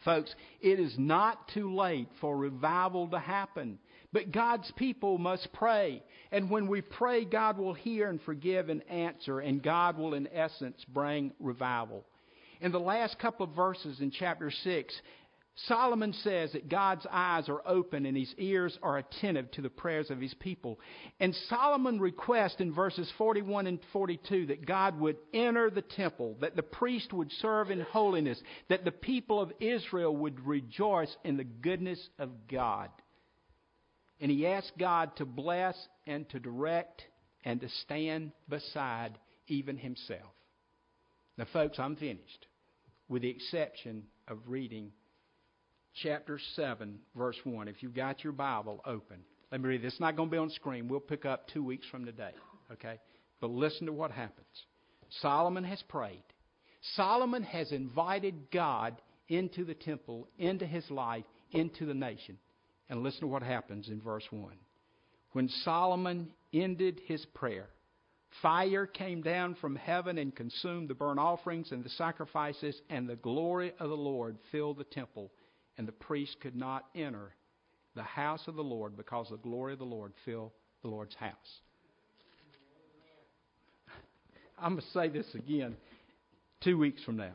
Folks, 0.05 0.33
it 0.61 0.79
is 0.79 0.93
not 0.97 1.47
too 1.49 1.73
late 1.73 2.09
for 2.19 2.35
revival 2.37 3.07
to 3.09 3.19
happen. 3.19 3.79
But 4.11 4.31
God's 4.31 4.71
people 4.75 5.17
must 5.17 5.51
pray. 5.53 6.03
And 6.31 6.49
when 6.49 6.67
we 6.67 6.81
pray, 6.81 7.25
God 7.25 7.57
will 7.57 7.73
hear 7.73 8.09
and 8.09 8.21
forgive 8.21 8.69
and 8.69 8.87
answer, 8.89 9.39
and 9.39 9.61
God 9.61 9.97
will, 9.97 10.13
in 10.13 10.27
essence, 10.27 10.77
bring 10.93 11.31
revival. 11.39 12.05
In 12.61 12.71
the 12.71 12.79
last 12.79 13.17
couple 13.19 13.45
of 13.45 13.55
verses 13.55 13.99
in 13.99 14.11
chapter 14.11 14.51
6, 14.51 15.01
Solomon 15.55 16.13
says 16.13 16.51
that 16.53 16.67
God's 16.67 17.05
eyes 17.11 17.47
are 17.47 17.61
open 17.67 18.07
and 18.07 18.17
his 18.17 18.33
ears 18.39 18.77
are 18.81 18.97
attentive 18.97 19.51
to 19.51 19.61
the 19.61 19.69
prayers 19.69 20.09
of 20.09 20.19
his 20.19 20.33
people. 20.35 20.79
And 21.19 21.35
Solomon 21.47 21.99
requests 21.99 22.59
in 22.59 22.73
verses 22.73 23.11
41 23.19 23.67
and 23.67 23.79
42 23.93 24.47
that 24.47 24.65
God 24.65 24.99
would 24.99 25.17
enter 25.31 25.69
the 25.69 25.83
temple, 25.83 26.37
that 26.41 26.55
the 26.55 26.63
priest 26.63 27.13
would 27.13 27.31
serve 27.33 27.69
in 27.69 27.81
holiness, 27.81 28.41
that 28.69 28.83
the 28.83 28.91
people 28.91 29.39
of 29.39 29.53
Israel 29.59 30.15
would 30.17 30.39
rejoice 30.45 31.15
in 31.23 31.37
the 31.37 31.43
goodness 31.43 32.09
of 32.17 32.31
God. 32.47 32.89
And 34.19 34.31
he 34.31 34.47
asked 34.47 34.73
God 34.79 35.15
to 35.17 35.25
bless 35.25 35.75
and 36.07 36.27
to 36.29 36.39
direct 36.39 37.03
and 37.43 37.61
to 37.61 37.69
stand 37.83 38.31
beside 38.49 39.19
even 39.47 39.77
himself. 39.77 40.31
Now, 41.37 41.45
folks, 41.53 41.77
I'm 41.77 41.95
finished, 41.95 42.47
with 43.07 43.21
the 43.21 43.29
exception 43.29 44.03
of 44.27 44.39
reading 44.47 44.91
chapter 46.01 46.39
7, 46.55 46.99
verse 47.15 47.37
1. 47.43 47.67
If 47.67 47.83
you've 47.83 47.95
got 47.95 48.23
your 48.23 48.33
Bible 48.33 48.81
open, 48.85 49.17
let 49.51 49.61
me 49.61 49.69
read 49.69 49.83
this. 49.83 49.93
It's 49.93 50.01
not 50.01 50.15
going 50.15 50.29
to 50.29 50.31
be 50.31 50.37
on 50.37 50.49
screen. 50.49 50.87
We'll 50.87 50.99
pick 50.99 51.25
up 51.25 51.47
two 51.49 51.63
weeks 51.63 51.85
from 51.91 52.05
today. 52.05 52.31
Okay? 52.71 52.99
But 53.39 53.51
listen 53.51 53.85
to 53.87 53.93
what 53.93 54.11
happens. 54.11 54.47
Solomon 55.21 55.63
has 55.63 55.81
prayed. 55.87 56.23
Solomon 56.95 57.43
has 57.43 57.71
invited 57.71 58.51
God 58.51 59.01
into 59.27 59.63
the 59.63 59.73
temple, 59.73 60.27
into 60.37 60.65
his 60.65 60.89
life, 60.89 61.25
into 61.51 61.85
the 61.85 61.93
nation. 61.93 62.37
And 62.89 63.03
listen 63.03 63.21
to 63.21 63.27
what 63.27 63.43
happens 63.43 63.89
in 63.89 64.01
verse 64.01 64.25
1. 64.31 64.53
When 65.31 65.49
Solomon 65.63 66.29
ended 66.51 67.01
his 67.05 67.25
prayer, 67.33 67.69
fire 68.41 68.85
came 68.85 69.21
down 69.21 69.55
from 69.55 69.75
heaven 69.75 70.17
and 70.17 70.35
consumed 70.35 70.89
the 70.89 70.93
burnt 70.93 71.19
offerings 71.19 71.71
and 71.71 71.83
the 71.83 71.89
sacrifices, 71.89 72.79
and 72.89 73.07
the 73.07 73.15
glory 73.15 73.73
of 73.79 73.89
the 73.89 73.95
Lord 73.95 74.37
filled 74.51 74.77
the 74.77 74.83
temple 74.83 75.31
and 75.77 75.87
the 75.87 75.91
priest 75.91 76.37
could 76.41 76.55
not 76.55 76.85
enter 76.95 77.33
the 77.95 78.03
house 78.03 78.47
of 78.47 78.55
the 78.55 78.63
Lord 78.63 78.97
because 78.97 79.27
the 79.29 79.37
glory 79.37 79.73
of 79.73 79.79
the 79.79 79.85
Lord 79.85 80.13
filled 80.25 80.51
the 80.81 80.87
Lord's 80.87 81.15
house. 81.15 81.61
I'm 84.59 84.73
going 84.73 84.81
to 84.81 84.91
say 84.91 85.09
this 85.09 85.27
again 85.35 85.75
two 86.61 86.77
weeks 86.77 87.03
from 87.03 87.17
now. 87.17 87.33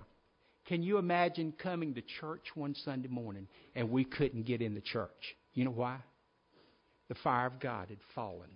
Can 0.66 0.82
you 0.82 0.98
imagine 0.98 1.52
coming 1.62 1.94
to 1.94 2.02
church 2.20 2.46
one 2.54 2.74
Sunday 2.74 3.08
morning 3.08 3.48
and 3.74 3.90
we 3.90 4.04
couldn't 4.04 4.46
get 4.46 4.62
in 4.62 4.74
the 4.74 4.80
church? 4.80 5.36
You 5.54 5.64
know 5.64 5.70
why? 5.70 5.98
The 7.08 7.14
fire 7.16 7.46
of 7.46 7.58
God 7.58 7.88
had 7.88 7.98
fallen. 8.14 8.50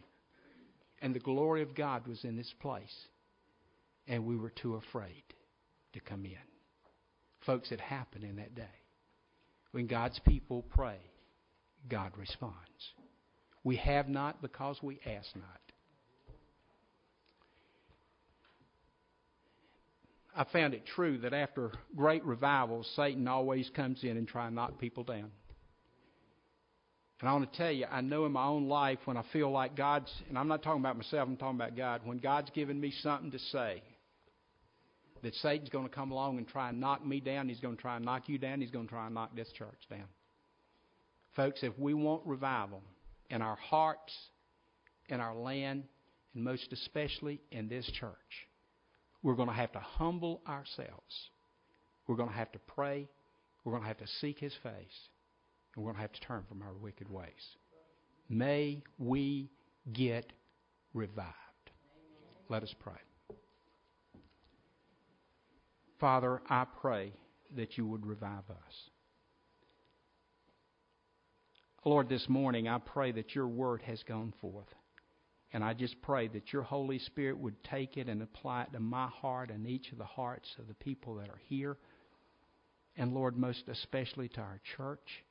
And 1.00 1.14
the 1.14 1.20
glory 1.20 1.62
of 1.62 1.74
God 1.74 2.06
was 2.06 2.22
in 2.24 2.36
this 2.36 2.52
place. 2.60 2.94
And 4.06 4.26
we 4.26 4.36
were 4.36 4.50
too 4.50 4.76
afraid 4.76 5.22
to 5.94 6.00
come 6.00 6.24
in. 6.24 6.36
Folks, 7.46 7.72
it 7.72 7.80
happened 7.80 8.24
in 8.24 8.36
that 8.36 8.54
day. 8.54 8.81
When 9.72 9.86
God's 9.86 10.18
people 10.20 10.62
pray, 10.70 10.98
God 11.88 12.12
responds. 12.16 12.54
We 13.64 13.76
have 13.76 14.08
not 14.08 14.42
because 14.42 14.76
we 14.82 15.00
ask 15.06 15.34
not. 15.34 15.60
I 20.34 20.44
found 20.50 20.72
it 20.72 20.84
true 20.94 21.18
that 21.18 21.34
after 21.34 21.72
great 21.94 22.24
revivals, 22.24 22.90
Satan 22.96 23.28
always 23.28 23.70
comes 23.74 24.02
in 24.02 24.16
and 24.16 24.26
tries 24.26 24.50
to 24.50 24.54
knock 24.54 24.78
people 24.78 25.04
down. 25.04 25.30
And 27.20 27.28
I 27.28 27.32
want 27.34 27.52
to 27.52 27.58
tell 27.58 27.70
you, 27.70 27.86
I 27.90 28.00
know 28.00 28.26
in 28.26 28.32
my 28.32 28.46
own 28.46 28.68
life 28.68 28.98
when 29.04 29.16
I 29.16 29.22
feel 29.32 29.50
like 29.50 29.76
God's, 29.76 30.10
and 30.28 30.36
I'm 30.36 30.48
not 30.48 30.62
talking 30.62 30.80
about 30.80 30.96
myself, 30.96 31.28
I'm 31.28 31.36
talking 31.36 31.56
about 31.56 31.76
God, 31.76 32.00
when 32.04 32.18
God's 32.18 32.50
given 32.50 32.80
me 32.80 32.92
something 33.02 33.30
to 33.30 33.38
say, 33.38 33.82
that 35.22 35.34
Satan's 35.36 35.68
going 35.68 35.88
to 35.88 35.94
come 35.94 36.10
along 36.10 36.38
and 36.38 36.48
try 36.48 36.68
and 36.68 36.80
knock 36.80 37.04
me 37.04 37.20
down. 37.20 37.48
He's 37.48 37.60
going 37.60 37.76
to 37.76 37.80
try 37.80 37.96
and 37.96 38.04
knock 38.04 38.28
you 38.28 38.38
down. 38.38 38.60
He's 38.60 38.70
going 38.70 38.86
to 38.86 38.90
try 38.90 39.06
and 39.06 39.14
knock 39.14 39.34
this 39.36 39.50
church 39.52 39.78
down. 39.88 40.06
Folks, 41.36 41.62
if 41.62 41.78
we 41.78 41.94
want 41.94 42.26
revival 42.26 42.82
in 43.30 43.40
our 43.40 43.56
hearts, 43.56 44.12
in 45.08 45.20
our 45.20 45.34
land, 45.34 45.84
and 46.34 46.44
most 46.44 46.72
especially 46.72 47.40
in 47.50 47.68
this 47.68 47.90
church, 47.98 48.48
we're 49.22 49.34
going 49.34 49.48
to 49.48 49.54
have 49.54 49.72
to 49.72 49.78
humble 49.78 50.42
ourselves. 50.48 51.30
We're 52.06 52.16
going 52.16 52.30
to 52.30 52.34
have 52.34 52.52
to 52.52 52.58
pray. 52.58 53.08
We're 53.64 53.72
going 53.72 53.82
to 53.82 53.88
have 53.88 53.98
to 53.98 54.08
seek 54.20 54.38
His 54.38 54.52
face. 54.62 55.08
And 55.74 55.84
we're 55.84 55.92
going 55.92 55.96
to 55.96 56.02
have 56.02 56.12
to 56.12 56.20
turn 56.20 56.42
from 56.48 56.62
our 56.62 56.74
wicked 56.74 57.08
ways. 57.08 57.30
May 58.28 58.82
we 58.98 59.50
get 59.92 60.32
revived. 60.92 61.32
Let 62.48 62.62
us 62.62 62.74
pray. 62.80 63.00
Father, 66.02 66.42
I 66.50 66.66
pray 66.80 67.12
that 67.54 67.78
you 67.78 67.86
would 67.86 68.04
revive 68.04 68.50
us. 68.50 68.90
Lord, 71.84 72.08
this 72.08 72.28
morning 72.28 72.66
I 72.66 72.78
pray 72.78 73.12
that 73.12 73.36
your 73.36 73.46
word 73.46 73.82
has 73.82 74.02
gone 74.02 74.34
forth. 74.40 74.66
And 75.52 75.62
I 75.62 75.74
just 75.74 75.94
pray 76.02 76.26
that 76.26 76.52
your 76.52 76.62
Holy 76.62 76.98
Spirit 76.98 77.38
would 77.38 77.62
take 77.62 77.96
it 77.96 78.08
and 78.08 78.20
apply 78.20 78.62
it 78.64 78.72
to 78.72 78.80
my 78.80 79.06
heart 79.06 79.50
and 79.50 79.64
each 79.64 79.92
of 79.92 79.98
the 79.98 80.04
hearts 80.04 80.48
of 80.58 80.66
the 80.66 80.74
people 80.74 81.14
that 81.14 81.28
are 81.28 81.40
here. 81.48 81.76
And 82.96 83.14
Lord, 83.14 83.36
most 83.36 83.68
especially 83.68 84.28
to 84.30 84.40
our 84.40 84.60
church 84.76 85.22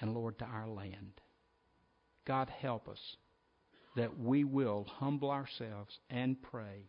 and 0.00 0.14
Lord, 0.14 0.38
to 0.38 0.44
our 0.44 0.68
land. 0.68 1.20
God, 2.28 2.48
help 2.48 2.88
us 2.88 3.16
that 3.96 4.16
we 4.16 4.44
will 4.44 4.86
humble 4.88 5.32
ourselves 5.32 5.98
and 6.10 6.40
pray 6.40 6.84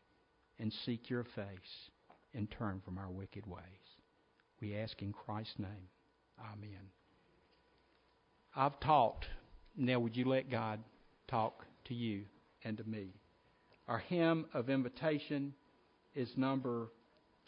and 0.60 0.72
seek 0.86 1.10
your 1.10 1.24
face 1.24 1.90
and 2.34 2.50
turn 2.52 2.82
from 2.84 2.98
our 2.98 3.10
wicked 3.10 3.46
ways. 3.46 3.64
We 4.62 4.76
ask 4.76 5.02
in 5.02 5.14
Christ's 5.14 5.58
name. 5.58 5.90
Amen. 6.40 6.90
I've 8.56 8.80
talked. 8.80 9.26
Now, 9.78 10.00
would 10.00 10.16
you 10.16 10.26
let 10.26 10.52
God 10.52 10.80
talk 11.28 11.66
to 11.86 11.94
you 11.94 12.24
and 12.64 12.78
to 12.78 12.84
me? 12.84 13.14
Our 13.88 14.00
hymn 14.00 14.46
of 14.54 14.70
invitation 14.70 15.54
is 16.16 16.30
number 16.36 16.90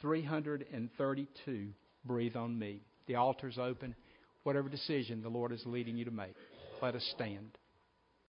332 0.01 1.67
Breathe 2.05 2.35
on 2.35 2.57
Me. 2.57 2.81
The 3.07 3.15
altar's 3.15 3.57
open. 3.57 3.95
Whatever 4.43 4.69
decision 4.69 5.21
the 5.21 5.29
Lord 5.29 5.51
is 5.51 5.63
leading 5.65 5.97
you 5.97 6.05
to 6.05 6.11
make, 6.11 6.35
let 6.81 6.95
us 6.95 7.13
stand. 7.15 7.57